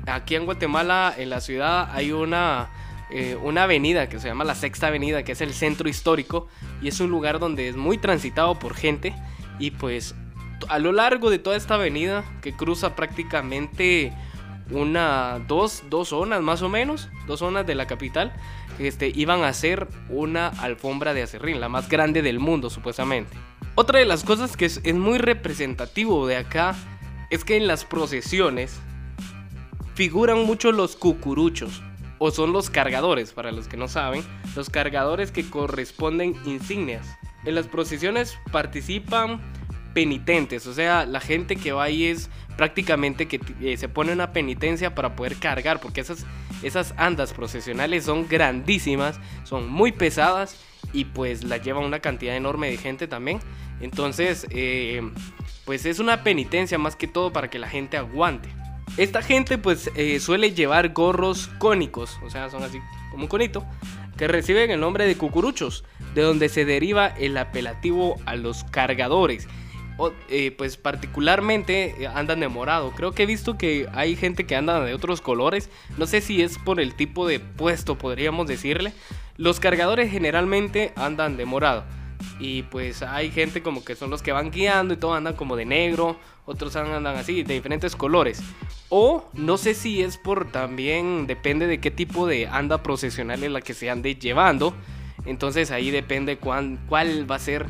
aquí 0.07 0.35
en 0.35 0.45
Guatemala 0.45 1.13
en 1.17 1.29
la 1.29 1.41
ciudad 1.41 1.89
hay 1.93 2.11
una 2.11 2.69
eh, 3.11 3.37
una 3.43 3.63
avenida 3.63 4.09
que 4.09 4.19
se 4.19 4.27
llama 4.27 4.43
la 4.43 4.55
Sexta 4.55 4.87
Avenida, 4.87 5.23
que 5.23 5.33
es 5.33 5.41
el 5.41 5.53
centro 5.53 5.87
histórico. 5.87 6.47
Y 6.81 6.87
es 6.87 6.99
un 6.99 7.11
lugar 7.11 7.39
donde 7.39 7.69
es 7.69 7.75
muy 7.75 7.97
transitado 7.97 8.57
por 8.57 8.73
gente. 8.73 9.13
Y 9.59 9.71
pues 9.71 10.15
a 10.67 10.79
lo 10.79 10.91
largo 10.91 11.29
de 11.29 11.39
toda 11.39 11.55
esta 11.55 11.75
avenida 11.75 12.23
que 12.41 12.53
cruza 12.53 12.95
prácticamente 12.95 14.13
una, 14.73 15.39
dos, 15.47 15.83
dos 15.89 16.09
zonas 16.09 16.41
más 16.41 16.61
o 16.61 16.69
menos, 16.69 17.09
dos 17.27 17.39
zonas 17.39 17.65
de 17.65 17.75
la 17.75 17.87
capital, 17.87 18.33
este, 18.79 19.11
iban 19.13 19.43
a 19.43 19.49
hacer 19.49 19.87
una 20.09 20.47
alfombra 20.47 21.13
de 21.13 21.23
acerrín, 21.23 21.59
la 21.59 21.69
más 21.69 21.89
grande 21.89 22.21
del 22.21 22.39
mundo 22.39 22.69
supuestamente. 22.69 23.37
Otra 23.75 23.99
de 23.99 24.05
las 24.05 24.23
cosas 24.23 24.57
que 24.57 24.65
es, 24.65 24.81
es 24.83 24.95
muy 24.95 25.17
representativo 25.17 26.27
de 26.27 26.37
acá 26.37 26.75
es 27.29 27.43
que 27.43 27.55
en 27.57 27.67
las 27.67 27.85
procesiones 27.85 28.79
figuran 29.95 30.45
mucho 30.45 30.71
los 30.71 30.95
cucuruchos, 30.95 31.81
o 32.19 32.31
son 32.31 32.53
los 32.53 32.69
cargadores, 32.69 33.33
para 33.33 33.51
los 33.51 33.67
que 33.67 33.77
no 33.77 33.87
saben, 33.87 34.23
los 34.55 34.69
cargadores 34.69 35.31
que 35.31 35.49
corresponden 35.49 36.35
insignias. 36.45 37.07
En 37.45 37.55
las 37.55 37.67
procesiones 37.67 38.37
participan 38.51 39.41
penitentes, 39.93 40.67
o 40.67 40.73
sea, 40.73 41.05
la 41.05 41.19
gente 41.19 41.55
que 41.55 41.71
va 41.71 41.83
ahí 41.83 42.05
es 42.05 42.29
prácticamente 42.57 43.27
que 43.27 43.39
eh, 43.61 43.77
se 43.77 43.89
pone 43.89 44.13
una 44.13 44.31
penitencia 44.31 44.95
para 44.95 45.15
poder 45.15 45.35
cargar, 45.37 45.79
porque 45.79 46.01
esas, 46.01 46.25
esas 46.61 46.93
andas 46.97 47.33
procesionales 47.33 48.05
son 48.05 48.27
grandísimas, 48.27 49.19
son 49.43 49.69
muy 49.69 49.91
pesadas 49.91 50.57
y 50.93 51.05
pues 51.05 51.43
la 51.43 51.57
lleva 51.57 51.79
una 51.79 51.99
cantidad 51.99 52.35
enorme 52.35 52.69
de 52.69 52.77
gente 52.77 53.07
también. 53.07 53.39
Entonces, 53.81 54.47
eh, 54.51 55.01
pues 55.65 55.85
es 55.85 55.99
una 55.99 56.23
penitencia 56.23 56.77
más 56.77 56.95
que 56.95 57.07
todo 57.07 57.33
para 57.33 57.49
que 57.49 57.59
la 57.59 57.69
gente 57.69 57.97
aguante. 57.97 58.49
Esta 58.97 59.21
gente 59.21 59.57
pues 59.57 59.89
eh, 59.95 60.19
suele 60.19 60.53
llevar 60.53 60.93
gorros 60.93 61.49
cónicos, 61.57 62.19
o 62.23 62.29
sea, 62.29 62.49
son 62.49 62.63
así 62.63 62.79
como 63.09 63.23
un 63.23 63.29
conito, 63.29 63.65
que 64.17 64.27
reciben 64.27 64.69
el 64.69 64.79
nombre 64.79 65.07
de 65.07 65.17
cucuruchos, 65.17 65.83
de 66.13 66.21
donde 66.21 66.49
se 66.49 66.65
deriva 66.65 67.07
el 67.07 67.37
apelativo 67.37 68.17
a 68.25 68.35
los 68.35 68.63
cargadores. 68.65 69.47
Eh, 70.27 70.51
pues 70.57 70.75
particularmente 70.77 71.95
eh, 71.99 72.07
andan 72.07 72.39
de 72.39 72.47
morado. 72.47 72.91
Creo 72.91 73.11
que 73.11 73.23
he 73.23 73.27
visto 73.27 73.57
que 73.57 73.87
hay 73.93 74.15
gente 74.15 74.45
que 74.45 74.55
anda 74.55 74.83
de 74.83 74.93
otros 74.93 75.21
colores. 75.21 75.69
No 75.97 76.07
sé 76.07 76.21
si 76.21 76.41
es 76.41 76.57
por 76.57 76.79
el 76.79 76.95
tipo 76.95 77.27
de 77.27 77.39
puesto, 77.39 77.97
podríamos 77.97 78.47
decirle. 78.47 78.93
Los 79.37 79.59
cargadores 79.59 80.11
generalmente 80.11 80.93
andan 80.95 81.37
de 81.37 81.45
morado. 81.45 81.83
Y 82.39 82.63
pues 82.63 83.03
hay 83.03 83.31
gente 83.31 83.61
como 83.61 83.85
que 83.85 83.95
son 83.95 84.09
los 84.09 84.21
que 84.21 84.31
van 84.31 84.51
guiando 84.51 84.93
y 84.93 84.97
todos 84.97 85.15
andan 85.15 85.35
como 85.35 85.55
de 85.55 85.65
negro. 85.65 86.17
Otros 86.45 86.75
andan 86.75 87.05
así, 87.07 87.43
de 87.43 87.53
diferentes 87.53 87.95
colores. 87.95 88.41
O 88.89 89.29
no 89.33 89.57
sé 89.57 89.75
si 89.75 90.01
es 90.01 90.17
por 90.17 90.51
también, 90.51 91.25
depende 91.27 91.67
de 91.67 91.79
qué 91.79 91.91
tipo 91.91 92.27
de 92.27 92.47
anda 92.47 92.83
procesional 92.83 93.43
es 93.43 93.51
la 93.51 93.61
que 93.61 93.73
se 93.73 93.89
ande 93.89 94.15
llevando. 94.15 94.73
Entonces 95.25 95.71
ahí 95.71 95.89
depende 95.91 96.37
cuál 96.37 96.79
va 97.31 97.35
a 97.35 97.39
ser 97.39 97.67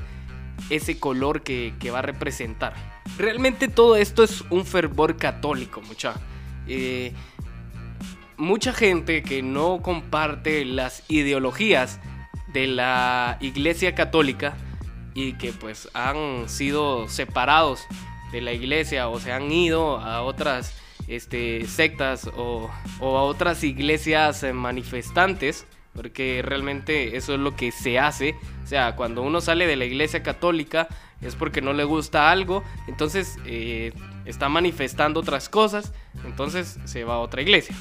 ese 0.69 0.99
color 0.99 1.41
que, 1.43 1.73
va 1.91 1.99
a 1.99 2.01
representar. 2.01 2.73
Realmente 3.17 3.67
todo 3.67 3.95
esto 3.95 4.23
es 4.23 4.41
un 4.49 4.65
fervor 4.65 5.17
católico, 5.17 5.81
mucha. 5.81 6.15
Eh, 6.67 7.13
mucha 8.37 8.73
gente 8.73 9.23
que 9.23 9.41
no 9.43 9.81
comparte 9.81 10.65
las 10.65 11.03
ideologías 11.09 11.99
de 12.53 12.67
la 12.67 13.37
iglesia 13.41 13.95
católica 13.95 14.55
y 15.13 15.33
que 15.33 15.53
pues 15.53 15.89
han 15.93 16.49
sido 16.49 17.07
separados 17.07 17.85
de 18.31 18.41
la 18.41 18.53
iglesia 18.53 19.09
o 19.09 19.19
se 19.19 19.31
han 19.31 19.51
ido 19.51 19.97
a 19.99 20.21
otras 20.23 20.73
este, 21.07 21.67
sectas 21.67 22.29
o, 22.35 22.69
o 22.99 23.17
a 23.17 23.23
otras 23.23 23.63
iglesias 23.63 24.43
manifestantes 24.53 25.67
porque 25.93 26.41
realmente 26.43 27.15
eso 27.17 27.33
es 27.33 27.39
lo 27.39 27.55
que 27.55 27.71
se 27.71 27.99
hace. 27.99 28.35
O 28.63 28.67
sea, 28.67 28.95
cuando 28.95 29.21
uno 29.21 29.41
sale 29.41 29.67
de 29.67 29.75
la 29.75 29.85
iglesia 29.85 30.23
católica 30.23 30.87
es 31.21 31.35
porque 31.35 31.61
no 31.61 31.73
le 31.73 31.83
gusta 31.83 32.31
algo, 32.31 32.63
entonces 32.87 33.37
eh, 33.45 33.93
está 34.25 34.49
manifestando 34.49 35.19
otras 35.19 35.49
cosas, 35.49 35.93
entonces 36.25 36.79
se 36.85 37.03
va 37.03 37.15
a 37.15 37.19
otra 37.19 37.41
iglesia. 37.41 37.75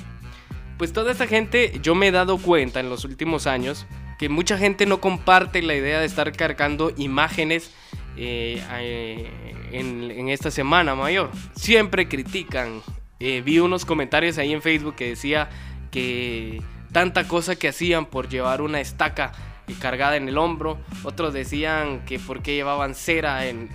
Pues 0.78 0.92
toda 0.92 1.12
esta 1.12 1.26
gente, 1.26 1.78
yo 1.83 1.95
me 1.95 2.09
he 2.09 2.12
dado 2.12 2.38
cuenta 2.38 2.81
en 2.81 2.88
los 2.88 3.04
últimos 3.04 3.47
años 3.47 3.87
que 4.19 4.28
mucha 4.28 4.59
gente 4.59 4.87
no 4.87 5.00
comparte 5.00 5.62
la 5.62 5.75
idea 5.75 5.99
de 5.99 6.07
estar 6.07 6.33
cargando 6.33 6.92
imágenes 6.97 7.73
eh, 8.16 8.62
eh, 8.78 9.31
en, 9.73 10.28
esta 10.28 10.50
semana 10.50 10.95
mayor. 10.95 11.31
Siempre 11.54 12.09
critican. 12.09 12.83
vi 13.19 13.59
unos 13.59 13.85
comentarios 13.85 14.38
ahí 14.38 14.52
en 14.52 14.62
Facebook 14.62 14.97
que 14.97 15.09
decía 15.09 15.49
que 15.90 16.61
tanta 16.92 17.26
cosa 17.26 17.56
que 17.56 17.68
hacían 17.68 18.06
por 18.06 18.28
llevar 18.28 18.62
una 18.62 18.80
estaca 18.80 19.32
cargada 19.80 20.16
en 20.16 20.28
el 20.28 20.38
hombro, 20.38 20.78
otros 21.02 21.32
decían 21.32 22.04
que 22.04 22.18
por 22.18 22.42
qué 22.42 22.54
llevaban 22.54 22.94
cera 22.94 23.46
en, 23.46 23.70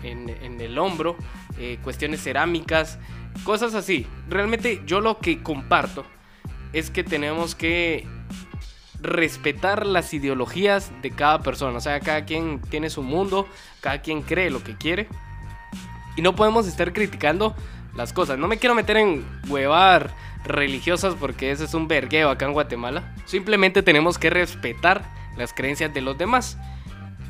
el 0.59 0.77
hombro, 0.77 1.15
eh, 1.57 1.79
cuestiones 1.83 2.21
cerámicas, 2.21 3.00
cosas 3.43 3.74
así. 3.74 4.05
Realmente 4.29 4.81
yo 4.86 5.01
lo 5.01 5.19
que 5.19 5.41
comparto 5.41 6.05
es 6.74 6.91
que 6.91 7.03
tenemos 7.03 7.55
que 7.55 8.05
respetar 9.01 9.86
las 9.86 10.13
ideologías 10.13 10.91
de 11.01 11.12
cada 11.12 11.41
persona, 11.41 11.77
o 11.77 11.81
sea, 11.81 12.00
cada 12.00 12.25
quien 12.25 12.59
tiene 12.62 12.89
su 12.89 13.03
mundo, 13.03 13.47
cada 13.81 14.01
quien 14.01 14.21
cree 14.21 14.50
lo 14.50 14.63
que 14.63 14.75
quiere. 14.75 15.07
Y 16.17 16.21
no 16.21 16.36
podemos 16.36 16.67
estar 16.67 16.91
criticando 16.91 17.55
las 17.95 18.12
cosas. 18.12 18.38
No 18.38 18.50
me 18.50 18.57
quiero 18.57 18.75
meter 18.75 18.97
en 18.97 19.25
huevar 19.47 20.13
religiosas 20.43 21.15
porque 21.15 21.51
ese 21.51 21.63
es 21.65 21.74
un 21.74 21.88
vergueo 21.88 22.29
acá 22.29 22.45
en 22.45 22.53
Guatemala. 22.53 23.15
Simplemente 23.25 23.81
tenemos 23.83 24.17
que 24.17 24.29
respetar 24.29 25.09
las 25.38 25.53
creencias 25.53 25.93
de 25.93 26.01
los 26.01 26.17
demás. 26.17 26.57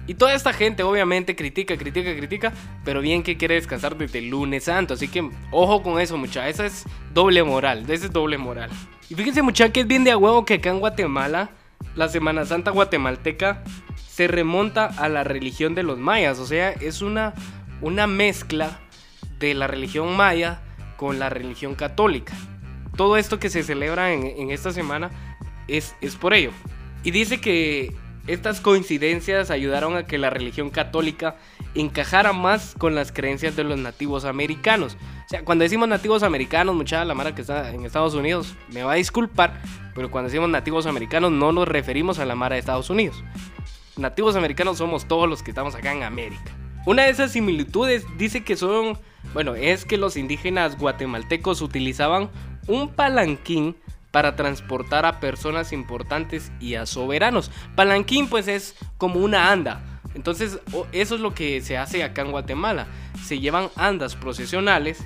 Y 0.07 0.13
toda 0.13 0.33
esta 0.33 0.53
gente 0.53 0.83
obviamente 0.83 1.35
critica, 1.35 1.77
critica, 1.77 2.15
critica, 2.15 2.53
pero 2.85 3.01
bien 3.01 3.23
que 3.23 3.35
quiere 3.35 3.55
descansar 3.55 3.97
desde 3.97 4.19
el 4.19 4.29
lunes 4.29 4.63
santo. 4.63 4.93
Así 4.93 5.09
que 5.09 5.29
ojo 5.51 5.83
con 5.83 5.99
eso, 5.99 6.17
mucha. 6.17 6.47
Esa 6.47 6.65
es 6.65 6.85
doble 7.13 7.43
moral, 7.43 7.83
esa 7.89 8.05
es 8.05 8.13
doble 8.13 8.37
moral. 8.37 8.69
Y 9.09 9.15
fíjense, 9.15 9.41
mucha, 9.41 9.69
que 9.69 9.81
es 9.81 9.87
bien 9.87 10.05
de 10.05 10.11
a 10.11 10.17
huevo 10.17 10.45
que 10.45 10.55
acá 10.55 10.69
en 10.69 10.79
Guatemala, 10.79 11.49
la 11.95 12.07
Semana 12.07 12.45
Santa 12.45 12.71
guatemalteca 12.71 13.63
se 14.07 14.27
remonta 14.27 14.85
a 14.85 15.09
la 15.09 15.25
religión 15.25 15.75
de 15.75 15.83
los 15.83 15.97
mayas. 15.97 16.39
O 16.39 16.45
sea, 16.45 16.71
es 16.71 17.01
una, 17.01 17.33
una 17.81 18.07
mezcla 18.07 18.79
de 19.39 19.53
la 19.53 19.67
religión 19.67 20.15
maya 20.15 20.61
con 20.97 21.19
la 21.19 21.29
religión 21.29 21.75
católica 21.75 22.33
todo 22.97 23.15
esto 23.15 23.39
que 23.39 23.49
se 23.49 23.63
celebra 23.63 24.11
en, 24.11 24.51
esta 24.51 24.73
semana 24.73 25.11
es, 25.69 25.95
es 26.01 26.15
por 26.17 26.33
ello. 26.33 26.51
Y 27.03 27.11
dice 27.11 27.39
que 27.39 27.95
estas 28.25 28.59
coincidencias 28.59 29.51
ayudaron 29.51 29.95
a 29.95 30.05
que 30.05 30.17
la 30.17 30.29
religión 30.29 30.69
católica 30.69 31.37
encajara 31.75 32.33
más 32.33 32.75
con 32.77 32.95
las 32.95 33.13
creencias 33.13 33.55
de 33.55 33.63
los 33.63 33.79
nativos 33.79 34.25
americanos. 34.25 34.97
O 35.25 35.29
sea, 35.29 35.45
cuando 35.45 35.63
decimos 35.63 35.87
nativos 35.87 36.23
americanos, 36.23 36.75
mucha 36.75 37.05
la 37.05 37.13
mara 37.13 37.35
que 37.35 37.41
está 37.41 37.71
en 37.71 37.85
Estados 37.85 38.15
Unidos 38.15 38.55
me 38.69 38.83
va 38.83 38.93
a 38.93 38.95
disculpar, 38.95 39.61
pero 39.95 40.11
cuando 40.11 40.29
decimos 40.29 40.49
nativos 40.49 40.87
americanos 40.87 41.31
no 41.31 41.51
nos 41.53 41.67
referimos 41.67 42.19
a 42.19 42.25
la 42.25 42.35
mara 42.35 42.55
de 42.55 42.59
Estados 42.59 42.89
Unidos. 42.89 43.23
Nativos 43.95 44.35
americanos 44.35 44.79
somos 44.79 45.07
todos 45.07 45.29
los 45.29 45.43
que 45.43 45.51
estamos 45.51 45.75
acá 45.75 45.93
en 45.93 46.03
América. 46.03 46.51
Una 46.87 47.03
de 47.03 47.09
esas 47.09 47.33
similitudes 47.33 48.05
dice 48.17 48.45
que 48.45 48.55
son, 48.55 48.97
bueno, 49.33 49.55
es 49.55 49.83
que 49.83 49.97
los 49.97 50.15
indígenas 50.15 50.77
guatemaltecos 50.77 51.61
utilizaban 51.61 52.29
un 52.65 52.87
palanquín 52.87 53.75
para 54.11 54.37
transportar 54.37 55.05
a 55.05 55.19
personas 55.19 55.73
importantes 55.73 56.49
y 56.61 56.75
a 56.75 56.85
soberanos. 56.85 57.51
Palanquín 57.75 58.29
pues 58.29 58.47
es 58.47 58.73
como 58.97 59.19
una 59.19 59.51
anda. 59.51 59.99
Entonces 60.15 60.59
eso 60.93 61.15
es 61.15 61.19
lo 61.19 61.33
que 61.33 61.59
se 61.59 61.77
hace 61.77 62.05
acá 62.05 62.21
en 62.21 62.31
Guatemala. 62.31 62.87
Se 63.21 63.41
llevan 63.41 63.67
andas 63.75 64.15
procesionales 64.15 64.99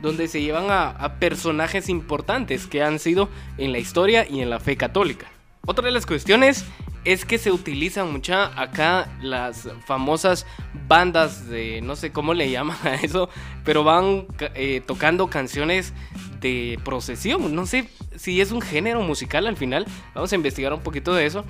donde 0.00 0.28
se 0.28 0.42
llevan 0.42 0.66
a, 0.68 1.18
personajes 1.18 1.88
importantes 1.88 2.66
que 2.66 2.82
han 2.82 2.98
sido 2.98 3.30
en 3.56 3.72
la 3.72 3.78
historia 3.78 4.28
y 4.28 4.40
en 4.40 4.50
la 4.50 4.60
fe 4.60 4.76
católica. 4.76 5.28
Otra 5.64 5.86
de 5.86 5.92
las 5.92 6.04
cuestiones 6.04 6.66
es 7.04 7.24
que 7.24 7.38
se 7.38 7.50
utilizan 7.50 8.12
mucha 8.12 8.60
acá 8.60 9.08
las 9.20 9.68
famosas 9.86 10.46
bandas 10.86 11.48
de 11.48 11.80
no 11.82 11.96
sé 11.96 12.12
cómo 12.12 12.34
le 12.34 12.50
llaman 12.50 12.76
a 12.84 12.94
eso, 12.94 13.28
pero 13.64 13.84
van 13.84 14.26
eh, 14.54 14.82
tocando 14.86 15.28
canciones 15.28 15.92
de 16.40 16.78
procesión. 16.84 17.54
No 17.54 17.66
sé 17.66 17.88
si 18.16 18.40
es 18.40 18.52
un 18.52 18.60
género 18.60 19.02
musical 19.02 19.46
al 19.46 19.56
final, 19.56 19.86
vamos 20.14 20.32
a 20.32 20.36
investigar 20.36 20.72
un 20.72 20.80
poquito 20.80 21.14
de 21.14 21.26
eso. 21.26 21.44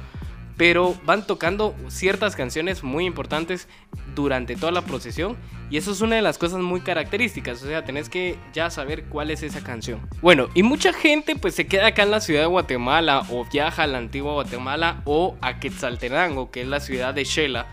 Pero 0.56 0.94
van 1.04 1.26
tocando 1.26 1.74
ciertas 1.88 2.36
canciones 2.36 2.82
muy 2.82 3.06
importantes 3.06 3.68
durante 4.14 4.56
toda 4.56 4.72
la 4.72 4.82
procesión. 4.82 5.36
Y 5.70 5.78
eso 5.78 5.92
es 5.92 6.02
una 6.02 6.16
de 6.16 6.22
las 6.22 6.36
cosas 6.36 6.60
muy 6.60 6.80
características. 6.80 7.62
O 7.62 7.66
sea, 7.66 7.84
tenés 7.84 8.08
que 8.08 8.36
ya 8.52 8.68
saber 8.68 9.04
cuál 9.04 9.30
es 9.30 9.42
esa 9.42 9.62
canción. 9.62 10.00
Bueno, 10.20 10.48
y 10.54 10.62
mucha 10.62 10.92
gente 10.92 11.36
pues 11.36 11.54
se 11.54 11.66
queda 11.66 11.88
acá 11.88 12.02
en 12.02 12.10
la 12.10 12.20
ciudad 12.20 12.42
de 12.42 12.46
Guatemala. 12.46 13.24
O 13.30 13.46
viaja 13.50 13.84
a 13.84 13.86
la 13.86 13.98
antigua 13.98 14.34
Guatemala. 14.34 15.02
O 15.06 15.36
a 15.40 15.58
Quetzaltenango, 15.58 16.50
que 16.50 16.62
es 16.62 16.68
la 16.68 16.80
ciudad 16.80 17.14
de 17.14 17.24
Shela. 17.24 17.66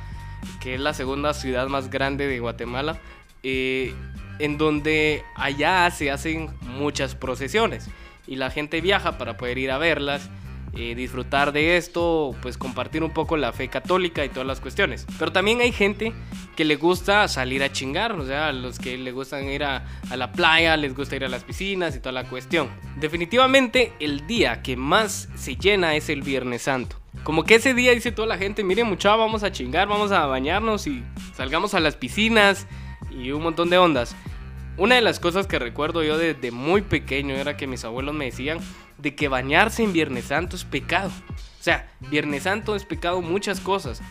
Que 0.61 0.75
es 0.75 0.79
la 0.79 0.93
segunda 0.93 1.33
ciudad 1.33 1.67
más 1.67 1.89
grande 1.89 2.27
de 2.27 2.39
Guatemala. 2.39 2.97
Eh, 3.43 3.93
en 4.39 4.57
donde 4.57 5.23
allá 5.35 5.91
se 5.91 6.11
hacen 6.11 6.49
muchas 6.61 7.15
procesiones. 7.15 7.89
Y 8.25 8.37
la 8.37 8.49
gente 8.49 8.79
viaja 8.79 9.17
para 9.17 9.37
poder 9.37 9.57
ir 9.57 9.71
a 9.71 9.77
verlas 9.77 10.29
eh, 10.75 10.93
disfrutar 10.95 11.51
de 11.51 11.77
esto, 11.77 12.35
pues 12.41 12.57
compartir 12.57 13.03
un 13.03 13.11
poco 13.11 13.37
la 13.37 13.51
fe 13.51 13.69
católica 13.69 14.23
y 14.23 14.29
todas 14.29 14.45
las 14.45 14.59
cuestiones. 14.59 15.05
Pero 15.17 15.31
también 15.31 15.61
hay 15.61 15.71
gente 15.71 16.13
que 16.55 16.63
le 16.63 16.75
gusta 16.75 17.27
salir 17.27 17.63
a 17.63 17.71
chingar, 17.71 18.11
o 18.13 18.25
sea, 18.25 18.51
los 18.51 18.77
que 18.77 18.97
le 18.97 19.11
gustan 19.11 19.45
ir 19.45 19.63
a, 19.63 19.85
la 20.15 20.31
playa, 20.31 20.77
les 20.77 20.95
gusta 20.95 21.15
ir 21.15 21.25
a 21.25 21.29
las 21.29 21.43
piscinas 21.43 21.95
y 21.95 21.99
toda 21.99 22.11
la 22.11 22.25
cuestión. 22.25 22.69
Definitivamente 22.97 23.93
el 23.99 24.27
día 24.27 24.61
que 24.61 24.75
más 24.75 25.29
se 25.35 25.55
llena 25.55 25.95
es 25.95 26.09
el 26.09 26.21
Viernes 26.21 26.63
Santo. 26.63 26.97
Como 27.23 27.43
que 27.43 27.55
ese 27.55 27.73
día 27.73 27.91
dice 27.91 28.11
toda 28.11 28.27
la 28.27 28.37
gente, 28.37 28.63
miren 28.63 28.87
mucha, 28.87 29.15
vamos 29.15 29.43
a 29.43 29.51
chingar, 29.51 29.87
vamos 29.87 30.11
a 30.11 30.25
bañarnos 30.27 30.85
y 30.87 31.03
salgamos 31.33 31.73
a 31.73 31.79
las 31.79 31.95
piscinas 31.95 32.67
y 33.11 33.31
un 33.31 33.41
montón 33.41 33.69
de 33.69 33.77
ondas. 33.77 34.15
Una 34.77 34.95
de 34.95 35.01
las 35.01 35.19
cosas 35.19 35.45
que 35.47 35.59
recuerdo 35.59 36.03
yo 36.03 36.17
desde 36.17 36.51
muy 36.51 36.81
pequeño 36.81 37.35
era 37.35 37.57
que 37.57 37.67
mis 37.67 37.83
abuelos 37.83 38.15
me 38.15 38.25
decían 38.25 38.59
de 38.99 39.15
que 39.15 39.27
bañarse 39.27 39.83
en 39.83 39.93
Viernes 39.93 40.25
Santo 40.25 40.55
es 40.55 40.63
pecado. 40.63 41.11
O 41.59 41.63
sea, 41.63 41.89
Viernes 42.11 42.43
Santo 42.43 42.75
es 42.75 42.85
pecado 42.85 43.21
muchas 43.21 43.59
cosas. 43.59 44.01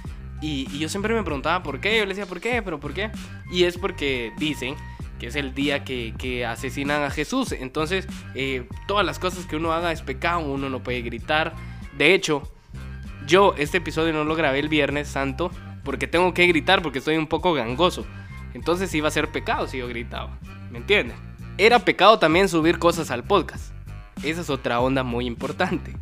Y, 0.40 0.78
yo 0.78 0.88
siempre 0.88 1.14
me 1.14 1.22
preguntaba 1.22 1.62
por 1.62 1.80
qué. 1.80 1.98
Yo 1.98 2.04
le 2.04 2.10
decía, 2.10 2.26
¿por 2.26 2.40
qué? 2.40 2.62
¿Pero 2.62 2.78
por 2.80 2.94
qué? 2.94 3.10
Y 3.50 3.64
es 3.64 3.76
porque 3.78 4.32
dicen 4.38 4.76
que 5.18 5.26
es 5.26 5.36
el 5.36 5.54
día 5.54 5.84
que, 5.84 6.46
asesinan 6.46 7.02
a 7.02 7.10
Jesús. 7.10 7.52
Entonces, 7.52 8.06
eh, 8.34 8.68
todas 8.86 9.04
las 9.04 9.18
cosas 9.18 9.46
que 9.46 9.56
uno 9.56 9.72
haga 9.72 9.92
es 9.92 10.02
pecado. 10.02 10.40
Uno 10.40 10.68
no 10.68 10.82
puede 10.82 11.02
gritar. 11.02 11.54
De 11.96 12.14
hecho, 12.14 12.42
yo 13.26 13.54
este 13.58 13.78
episodio 13.78 14.12
no 14.12 14.24
lo 14.24 14.34
grabé 14.34 14.60
el 14.60 14.68
Viernes 14.68 15.08
Santo 15.08 15.50
porque 15.84 16.06
tengo 16.06 16.34
que 16.34 16.46
gritar 16.46 16.82
porque 16.82 16.98
estoy 16.98 17.16
un 17.16 17.26
poco 17.26 17.52
gangoso. 17.52 18.06
Entonces 18.54 18.94
iba 18.94 19.08
a 19.08 19.10
ser 19.10 19.28
pecado 19.28 19.66
si 19.66 19.78
yo 19.78 19.88
gritaba. 19.88 20.38
¿Me 20.70 20.78
entienden? 20.78 21.16
Era 21.56 21.80
pecado 21.80 22.18
también 22.18 22.48
subir 22.48 22.78
cosas 22.78 23.10
al 23.10 23.24
podcast. 23.24 23.77
Esa 24.22 24.40
es 24.40 24.50
otra 24.50 24.80
onda 24.80 25.02
muy 25.02 25.26
importante. 25.26 25.94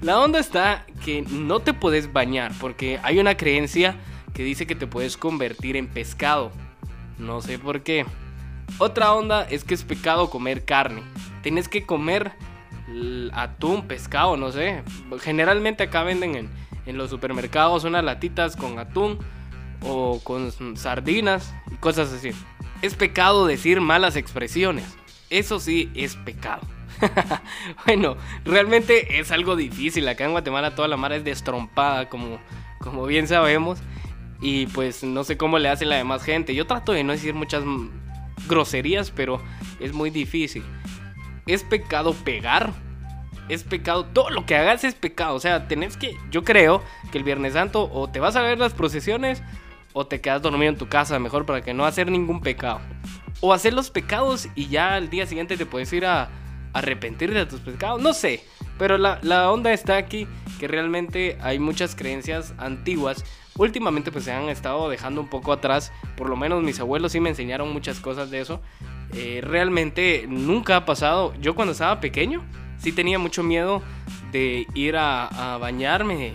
La 0.00 0.20
onda 0.20 0.38
está 0.38 0.84
que 1.04 1.22
no 1.22 1.60
te 1.60 1.72
puedes 1.72 2.12
bañar 2.12 2.52
porque 2.60 3.00
hay 3.02 3.18
una 3.18 3.36
creencia 3.36 3.96
que 4.34 4.44
dice 4.44 4.66
que 4.66 4.74
te 4.74 4.86
puedes 4.86 5.16
convertir 5.16 5.76
en 5.76 5.88
pescado. 5.88 6.52
No 7.18 7.40
sé 7.40 7.58
por 7.58 7.82
qué. 7.82 8.04
Otra 8.78 9.14
onda 9.14 9.42
es 9.42 9.64
que 9.64 9.74
es 9.74 9.84
pecado 9.84 10.28
comer 10.28 10.64
carne. 10.64 11.02
Tienes 11.42 11.68
que 11.68 11.86
comer 11.86 12.32
atún, 13.32 13.86
pescado, 13.88 14.36
no 14.36 14.52
sé. 14.52 14.82
Generalmente 15.20 15.84
acá 15.84 16.02
venden 16.02 16.34
en, 16.34 16.50
en 16.84 16.98
los 16.98 17.08
supermercados 17.08 17.84
unas 17.84 18.04
latitas 18.04 18.56
con 18.56 18.78
atún 18.78 19.18
o 19.82 20.20
con 20.22 20.52
sardinas 20.76 21.54
y 21.72 21.76
cosas 21.76 22.12
así. 22.12 22.30
Es 22.82 22.94
pecado 22.94 23.46
decir 23.46 23.80
malas 23.80 24.16
expresiones. 24.16 24.84
Eso 25.30 25.58
sí 25.58 25.90
es 25.94 26.16
pecado. 26.16 26.75
bueno, 27.86 28.16
realmente 28.44 29.18
es 29.18 29.30
algo 29.30 29.56
difícil. 29.56 30.08
Acá 30.08 30.24
en 30.24 30.32
Guatemala 30.32 30.74
toda 30.74 30.88
la 30.88 30.96
mar 30.96 31.12
es 31.12 31.24
destrompada, 31.24 32.08
como, 32.08 32.38
como 32.78 33.06
bien 33.06 33.28
sabemos. 33.28 33.78
Y 34.40 34.66
pues 34.66 35.02
no 35.02 35.24
sé 35.24 35.36
cómo 35.36 35.58
le 35.58 35.68
hace 35.68 35.84
la 35.84 35.96
demás 35.96 36.22
gente. 36.22 36.54
Yo 36.54 36.66
trato 36.66 36.92
de 36.92 37.04
no 37.04 37.12
decir 37.12 37.34
muchas 37.34 37.64
groserías, 38.48 39.10
pero 39.10 39.40
es 39.80 39.92
muy 39.92 40.10
difícil. 40.10 40.62
Es 41.46 41.62
pecado 41.62 42.12
pegar. 42.12 42.72
Es 43.48 43.62
pecado. 43.62 44.04
Todo 44.06 44.30
lo 44.30 44.44
que 44.44 44.56
hagas 44.56 44.84
es 44.84 44.94
pecado. 44.94 45.34
O 45.34 45.40
sea, 45.40 45.68
tenés 45.68 45.96
que. 45.96 46.16
Yo 46.30 46.44
creo 46.44 46.82
que 47.12 47.18
el 47.18 47.24
Viernes 47.24 47.54
Santo 47.54 47.90
o 47.92 48.08
te 48.08 48.20
vas 48.20 48.36
a 48.36 48.42
ver 48.42 48.58
las 48.58 48.74
procesiones 48.74 49.42
o 49.92 50.06
te 50.06 50.20
quedas 50.20 50.42
dormido 50.42 50.70
en 50.70 50.78
tu 50.78 50.88
casa 50.88 51.18
mejor 51.18 51.46
para 51.46 51.62
que 51.62 51.72
no 51.72 51.86
hacer 51.86 52.10
ningún 52.10 52.40
pecado. 52.40 52.80
O 53.40 53.52
hacer 53.52 53.72
los 53.72 53.90
pecados 53.90 54.48
y 54.54 54.68
ya 54.68 54.94
al 54.94 55.08
día 55.08 55.26
siguiente 55.26 55.56
te 55.56 55.66
puedes 55.66 55.92
ir 55.92 56.04
a 56.04 56.28
arrepentir 56.78 57.32
de 57.32 57.46
tus 57.46 57.60
pecados. 57.60 58.00
No 58.00 58.12
sé, 58.12 58.42
pero 58.78 58.98
la, 58.98 59.18
la 59.22 59.50
onda 59.50 59.72
está 59.72 59.96
aquí 59.96 60.26
que 60.58 60.68
realmente 60.68 61.38
hay 61.40 61.58
muchas 61.58 61.94
creencias 61.94 62.54
antiguas. 62.58 63.24
Últimamente 63.56 64.12
pues 64.12 64.24
se 64.24 64.32
han 64.32 64.48
estado 64.48 64.88
dejando 64.88 65.20
un 65.20 65.28
poco 65.28 65.52
atrás. 65.52 65.92
Por 66.16 66.28
lo 66.28 66.36
menos 66.36 66.62
mis 66.62 66.78
abuelos 66.80 67.12
sí 67.12 67.20
me 67.20 67.30
enseñaron 67.30 67.72
muchas 67.72 68.00
cosas 68.00 68.30
de 68.30 68.40
eso. 68.40 68.60
Eh, 69.14 69.40
realmente 69.42 70.26
nunca 70.28 70.76
ha 70.76 70.84
pasado. 70.84 71.34
Yo 71.40 71.54
cuando 71.54 71.72
estaba 71.72 72.00
pequeño 72.00 72.44
sí 72.78 72.92
tenía 72.92 73.18
mucho 73.18 73.42
miedo 73.42 73.82
de 74.32 74.66
ir 74.74 74.96
a, 74.96 75.54
a 75.54 75.58
bañarme 75.58 76.34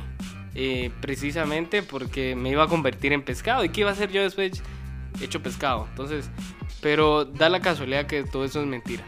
eh, 0.55 0.91
precisamente 0.99 1.83
porque 1.83 2.35
me 2.35 2.49
iba 2.49 2.63
a 2.63 2.67
convertir 2.67 3.13
en 3.13 3.21
pescado. 3.21 3.63
¿Y 3.63 3.69
qué 3.69 3.81
iba 3.81 3.91
a 3.91 3.93
hacer 3.93 4.11
yo 4.11 4.21
después? 4.21 4.63
Hecho 5.21 5.41
pescado. 5.43 5.87
Entonces, 5.91 6.29
pero 6.81 7.25
da 7.25 7.49
la 7.49 7.59
casualidad 7.59 8.07
que 8.07 8.23
todo 8.23 8.45
eso 8.45 8.61
es 8.61 8.67
mentira. 8.67 9.03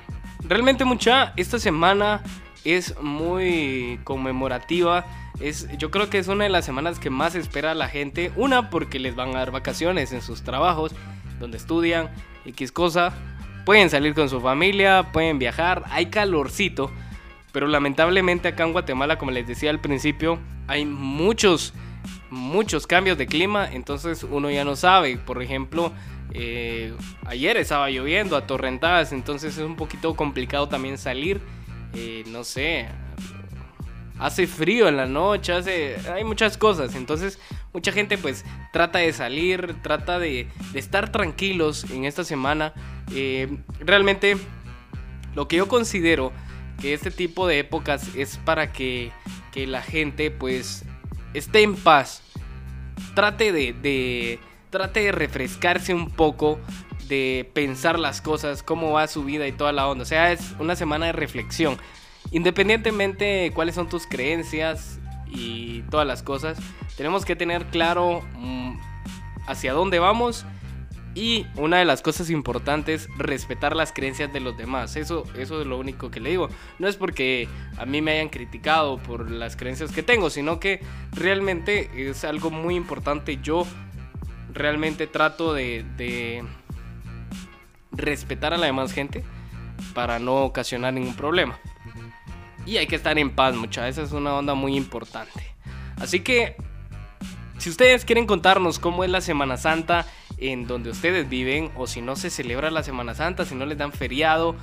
Realmente 0.48 0.84
mucha, 0.84 1.34
esta 1.38 1.58
semana 1.58 2.22
es 2.66 3.00
muy 3.02 4.00
conmemorativa. 4.04 5.06
Es, 5.40 5.68
yo 5.78 5.90
creo 5.90 6.10
que 6.10 6.20
es 6.20 6.28
una 6.28 6.44
de 6.44 6.50
las 6.50 6.66
semanas 6.66 7.00
que 7.00 7.10
más 7.10 7.36
espera 7.36 7.74
la 7.74 7.88
gente. 7.88 8.32
Una, 8.36 8.70
porque 8.70 9.00
les 9.00 9.16
van 9.16 9.30
a 9.30 9.40
dar 9.40 9.52
vacaciones 9.52 10.12
en 10.12 10.22
sus 10.22 10.44
trabajos, 10.44 10.94
donde 11.40 11.58
estudian, 11.58 12.10
X 12.46 12.72
cosa. 12.72 13.14
Pueden 13.66 13.90
salir 13.90 14.14
con 14.14 14.28
su 14.28 14.42
familia, 14.42 15.12
pueden 15.14 15.40
viajar, 15.40 15.84
hay 15.90 16.08
calorcito. 16.08 16.92
Pero 17.54 17.68
lamentablemente 17.68 18.50
acá 18.50 18.64
en 18.64 18.74
Guatemala, 18.74 19.18
como 19.18 19.32
les 19.32 19.48
decía 19.48 19.70
al 19.70 19.80
principio, 19.80 20.40
hay 20.68 20.86
muchos, 20.86 21.74
muchos 22.30 22.88
cambios 22.88 23.18
de 23.18 23.28
clima, 23.28 23.70
entonces 23.72 24.24
uno 24.24 24.50
ya 24.50 24.66
no 24.66 24.76
sabe. 24.76 25.18
Por 25.18 25.42
ejemplo, 25.42 25.94
eh, 26.34 26.94
ayer 27.26 27.58
estaba 27.58 27.90
lloviendo 27.90 28.36
a 28.36 28.48
torrentadas, 28.48 29.12
entonces 29.12 29.58
es 29.58 29.64
un 29.64 29.76
poquito 29.76 30.16
complicado 30.16 30.68
también 30.68 30.98
salir. 30.98 31.42
Eh, 31.94 32.24
no 32.28 32.44
sé, 32.44 32.88
hace 34.20 34.48
frío 34.48 34.88
en 34.88 34.98
la 34.98 35.06
noche, 35.06 35.54
hace, 35.54 35.98
hay 36.12 36.24
muchas 36.24 36.58
cosas. 36.58 36.96
Entonces, 36.96 37.40
mucha 37.72 37.92
gente 37.92 38.18
pues 38.18 38.46
trata 38.72 39.00
de 39.00 39.14
salir, 39.14 39.76
trata 39.82 40.20
de, 40.20 40.48
estar 40.74 41.12
tranquilos 41.12 41.86
en 41.92 42.06
esta 42.06 42.24
semana. 42.24 42.74
Eh, 43.14 43.58
realmente, 43.80 44.38
lo 45.36 45.48
que 45.48 45.58
yo 45.58 45.68
considero 45.68 46.32
que 46.82 46.94
este 46.94 47.12
tipo 47.12 47.48
de 47.48 47.60
épocas 47.60 48.16
es 48.16 48.38
para 48.38 48.72
que 48.72 49.12
que 49.54 49.68
la 49.68 49.82
gente 49.82 50.32
pues 50.32 50.84
esté 51.34 51.62
en 51.62 51.76
paz. 51.76 52.22
Trate 53.16 53.52
de, 53.52 54.40
trate 54.74 55.02
de 55.02 55.12
refrescarse 55.12 55.94
un 55.94 56.10
poco, 56.10 56.60
de 57.08 57.48
pensar 57.54 58.00
las 58.00 58.22
cosas, 58.22 58.64
cómo 58.64 58.92
va 58.92 59.08
su 59.08 59.24
vida 59.24 59.48
y 59.48 59.52
toda 59.52 59.72
la 59.72 59.88
onda. 59.88 60.02
O 60.02 60.06
sea, 60.06 60.32
es 60.32 60.56
una 60.60 60.76
semana 60.76 61.06
de 61.06 61.12
reflexión. 61.12 61.78
Independientemente 62.32 63.24
de 63.24 63.52
cuáles 63.52 63.76
son 63.76 63.88
tus 63.88 64.08
creencias 64.08 65.00
y 65.28 65.84
todas 65.92 66.08
las 66.08 66.24
cosas, 66.24 66.58
tenemos 66.98 67.24
que 67.24 67.36
tener 67.36 67.68
claro 67.68 68.24
mm, 68.36 68.80
hacia 69.46 69.74
dónde 69.74 70.00
vamos 70.00 70.44
Y 71.14 71.46
una 71.56 71.78
de 71.78 71.86
las 71.86 72.02
cosas 72.02 72.32
importantes, 72.32 73.08
respetar 73.16 73.76
las 73.76 73.94
creencias 73.94 74.34
de 74.34 74.40
los 74.40 74.58
demás. 74.58 74.96
Eso, 74.96 75.26
eso 75.38 75.62
es 75.62 75.68
lo 75.68 75.78
único 75.78 76.10
que 76.10 76.20
le 76.20 76.32
digo. 76.32 76.50
No 76.80 76.88
es 76.88 76.96
porque 76.96 77.48
a 77.78 77.86
mí 77.86 78.02
me 78.02 78.14
hayan 78.14 78.30
criticado 78.30 78.98
por 78.98 79.30
las 79.30 79.56
creencias 79.56 79.92
que 79.92 80.02
tengo, 80.02 80.32
sino 80.32 80.60
que 80.60 80.80
realmente 81.12 81.92
es 82.10 82.24
algo 82.24 82.50
muy 82.50 82.76
importante. 82.76 83.38
Yo 83.44 83.68
realmente 84.54 85.08
trato 85.08 85.54
de, 85.54 86.44
respetar 87.92 88.54
a 88.54 88.58
la 88.58 88.66
demás 88.66 88.92
gente 88.92 89.24
para 89.94 90.20
no 90.20 90.44
ocasionar 90.44 90.94
ningún 90.94 91.16
problema. 91.16 91.60
Y 92.66 92.78
hay 92.78 92.88
que 92.88 92.96
estar 92.96 93.18
en 93.20 93.30
paz, 93.30 93.56
muchachos. 93.56 93.98
Esa 93.98 94.04
es 94.04 94.12
una 94.14 94.34
onda 94.36 94.54
muy 94.54 94.76
importante. 94.76 95.54
Así 95.98 96.22
que, 96.22 96.56
si 97.58 97.70
ustedes 97.70 98.06
quieren 98.06 98.26
contarnos 98.26 98.80
cómo 98.80 99.04
es 99.04 99.10
la 99.10 99.22
Semana 99.22 99.58
Santa 99.58 100.06
en 100.38 100.66
donde 100.68 100.90
ustedes 100.90 101.30
viven, 101.30 101.72
o 101.76 101.88
si 101.88 102.02
no 102.02 102.16
se 102.16 102.30
celebra 102.30 102.72
la 102.72 102.84
Semana 102.84 103.14
Santa, 103.16 103.46
si 103.46 103.56
no 103.56 103.66
les 103.66 103.78
dan 103.78 103.92
feriado, 103.92 104.56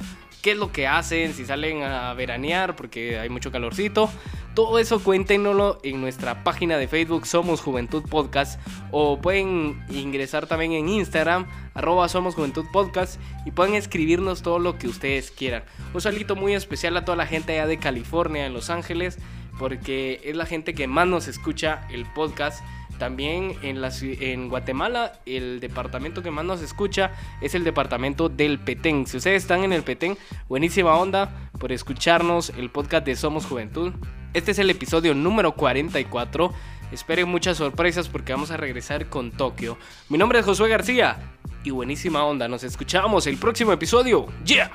qué 0.42 0.52
es 0.52 0.56
lo 0.56 0.72
que 0.72 0.86
hacen, 0.86 1.34
si 1.34 1.44
salen 1.44 1.82
a 1.82 2.14
veranear 2.14 2.76
porque 2.76 3.18
hay 3.18 3.28
mucho 3.28 3.50
calorcito. 3.50 4.10
Todo 4.54 4.78
eso 4.78 5.02
cuéntenoslo 5.02 5.78
en 5.84 6.00
nuestra 6.00 6.42
página 6.42 6.76
de 6.76 6.88
Facebook 6.88 7.24
Somos 7.26 7.60
Juventud 7.60 8.02
Podcast 8.08 8.60
o 8.90 9.20
pueden 9.20 9.80
ingresar 9.90 10.46
también 10.46 10.72
en 10.72 10.88
Instagram 10.88 11.46
arroba 11.74 12.08
Somos 12.08 12.34
Juventud 12.34 12.66
Podcast 12.72 13.20
y 13.46 13.52
pueden 13.52 13.74
escribirnos 13.74 14.42
todo 14.42 14.58
lo 14.58 14.76
que 14.76 14.88
ustedes 14.88 15.30
quieran. 15.30 15.62
Un 15.94 16.00
salito 16.00 16.34
muy 16.34 16.54
especial 16.54 16.96
a 16.96 17.04
toda 17.04 17.16
la 17.16 17.26
gente 17.26 17.52
allá 17.52 17.66
de 17.66 17.78
California, 17.78 18.46
en 18.46 18.52
Los 18.52 18.70
Ángeles, 18.70 19.18
porque 19.58 20.20
es 20.24 20.36
la 20.36 20.46
gente 20.46 20.74
que 20.74 20.88
más 20.88 21.06
nos 21.06 21.28
escucha 21.28 21.86
el 21.90 22.04
podcast. 22.06 22.60
También 23.00 23.56
en, 23.62 23.82
en 24.20 24.50
Guatemala, 24.50 25.14
el 25.24 25.58
departamento 25.58 26.22
que 26.22 26.30
más 26.30 26.44
nos 26.44 26.60
escucha 26.60 27.12
es 27.40 27.54
el 27.54 27.64
departamento 27.64 28.28
del 28.28 28.58
Petén. 28.58 29.06
Si 29.06 29.16
ustedes 29.16 29.42
están 29.42 29.64
en 29.64 29.72
el 29.72 29.82
Petén, 29.82 30.18
buenísima 30.50 30.94
onda 30.94 31.48
por 31.58 31.72
escucharnos 31.72 32.50
el 32.58 32.68
podcast 32.68 33.06
de 33.06 33.16
Somos 33.16 33.46
Juventud. 33.46 33.94
Este 34.34 34.50
es 34.50 34.58
el 34.58 34.68
episodio 34.68 35.14
número 35.14 35.52
44. 35.52 36.52
Esperen 36.92 37.26
muchas 37.26 37.56
sorpresas 37.56 38.06
porque 38.06 38.34
vamos 38.34 38.50
a 38.50 38.58
regresar 38.58 39.08
con 39.08 39.32
Tokio. 39.32 39.78
Mi 40.10 40.18
nombre 40.18 40.40
es 40.40 40.44
Josué 40.44 40.68
García 40.68 41.16
y 41.64 41.70
buenísima 41.70 42.22
onda. 42.24 42.48
Nos 42.48 42.64
escuchamos 42.64 43.26
el 43.26 43.38
próximo 43.38 43.72
episodio. 43.72 44.26
¡Yeah! 44.44 44.70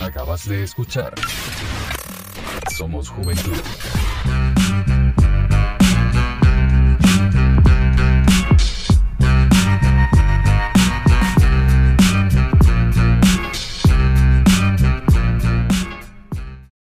Acabas 0.00 0.46
de 0.46 0.62
escuchar. 0.62 1.14
Somos 2.76 3.08
Juventud. 3.08 3.56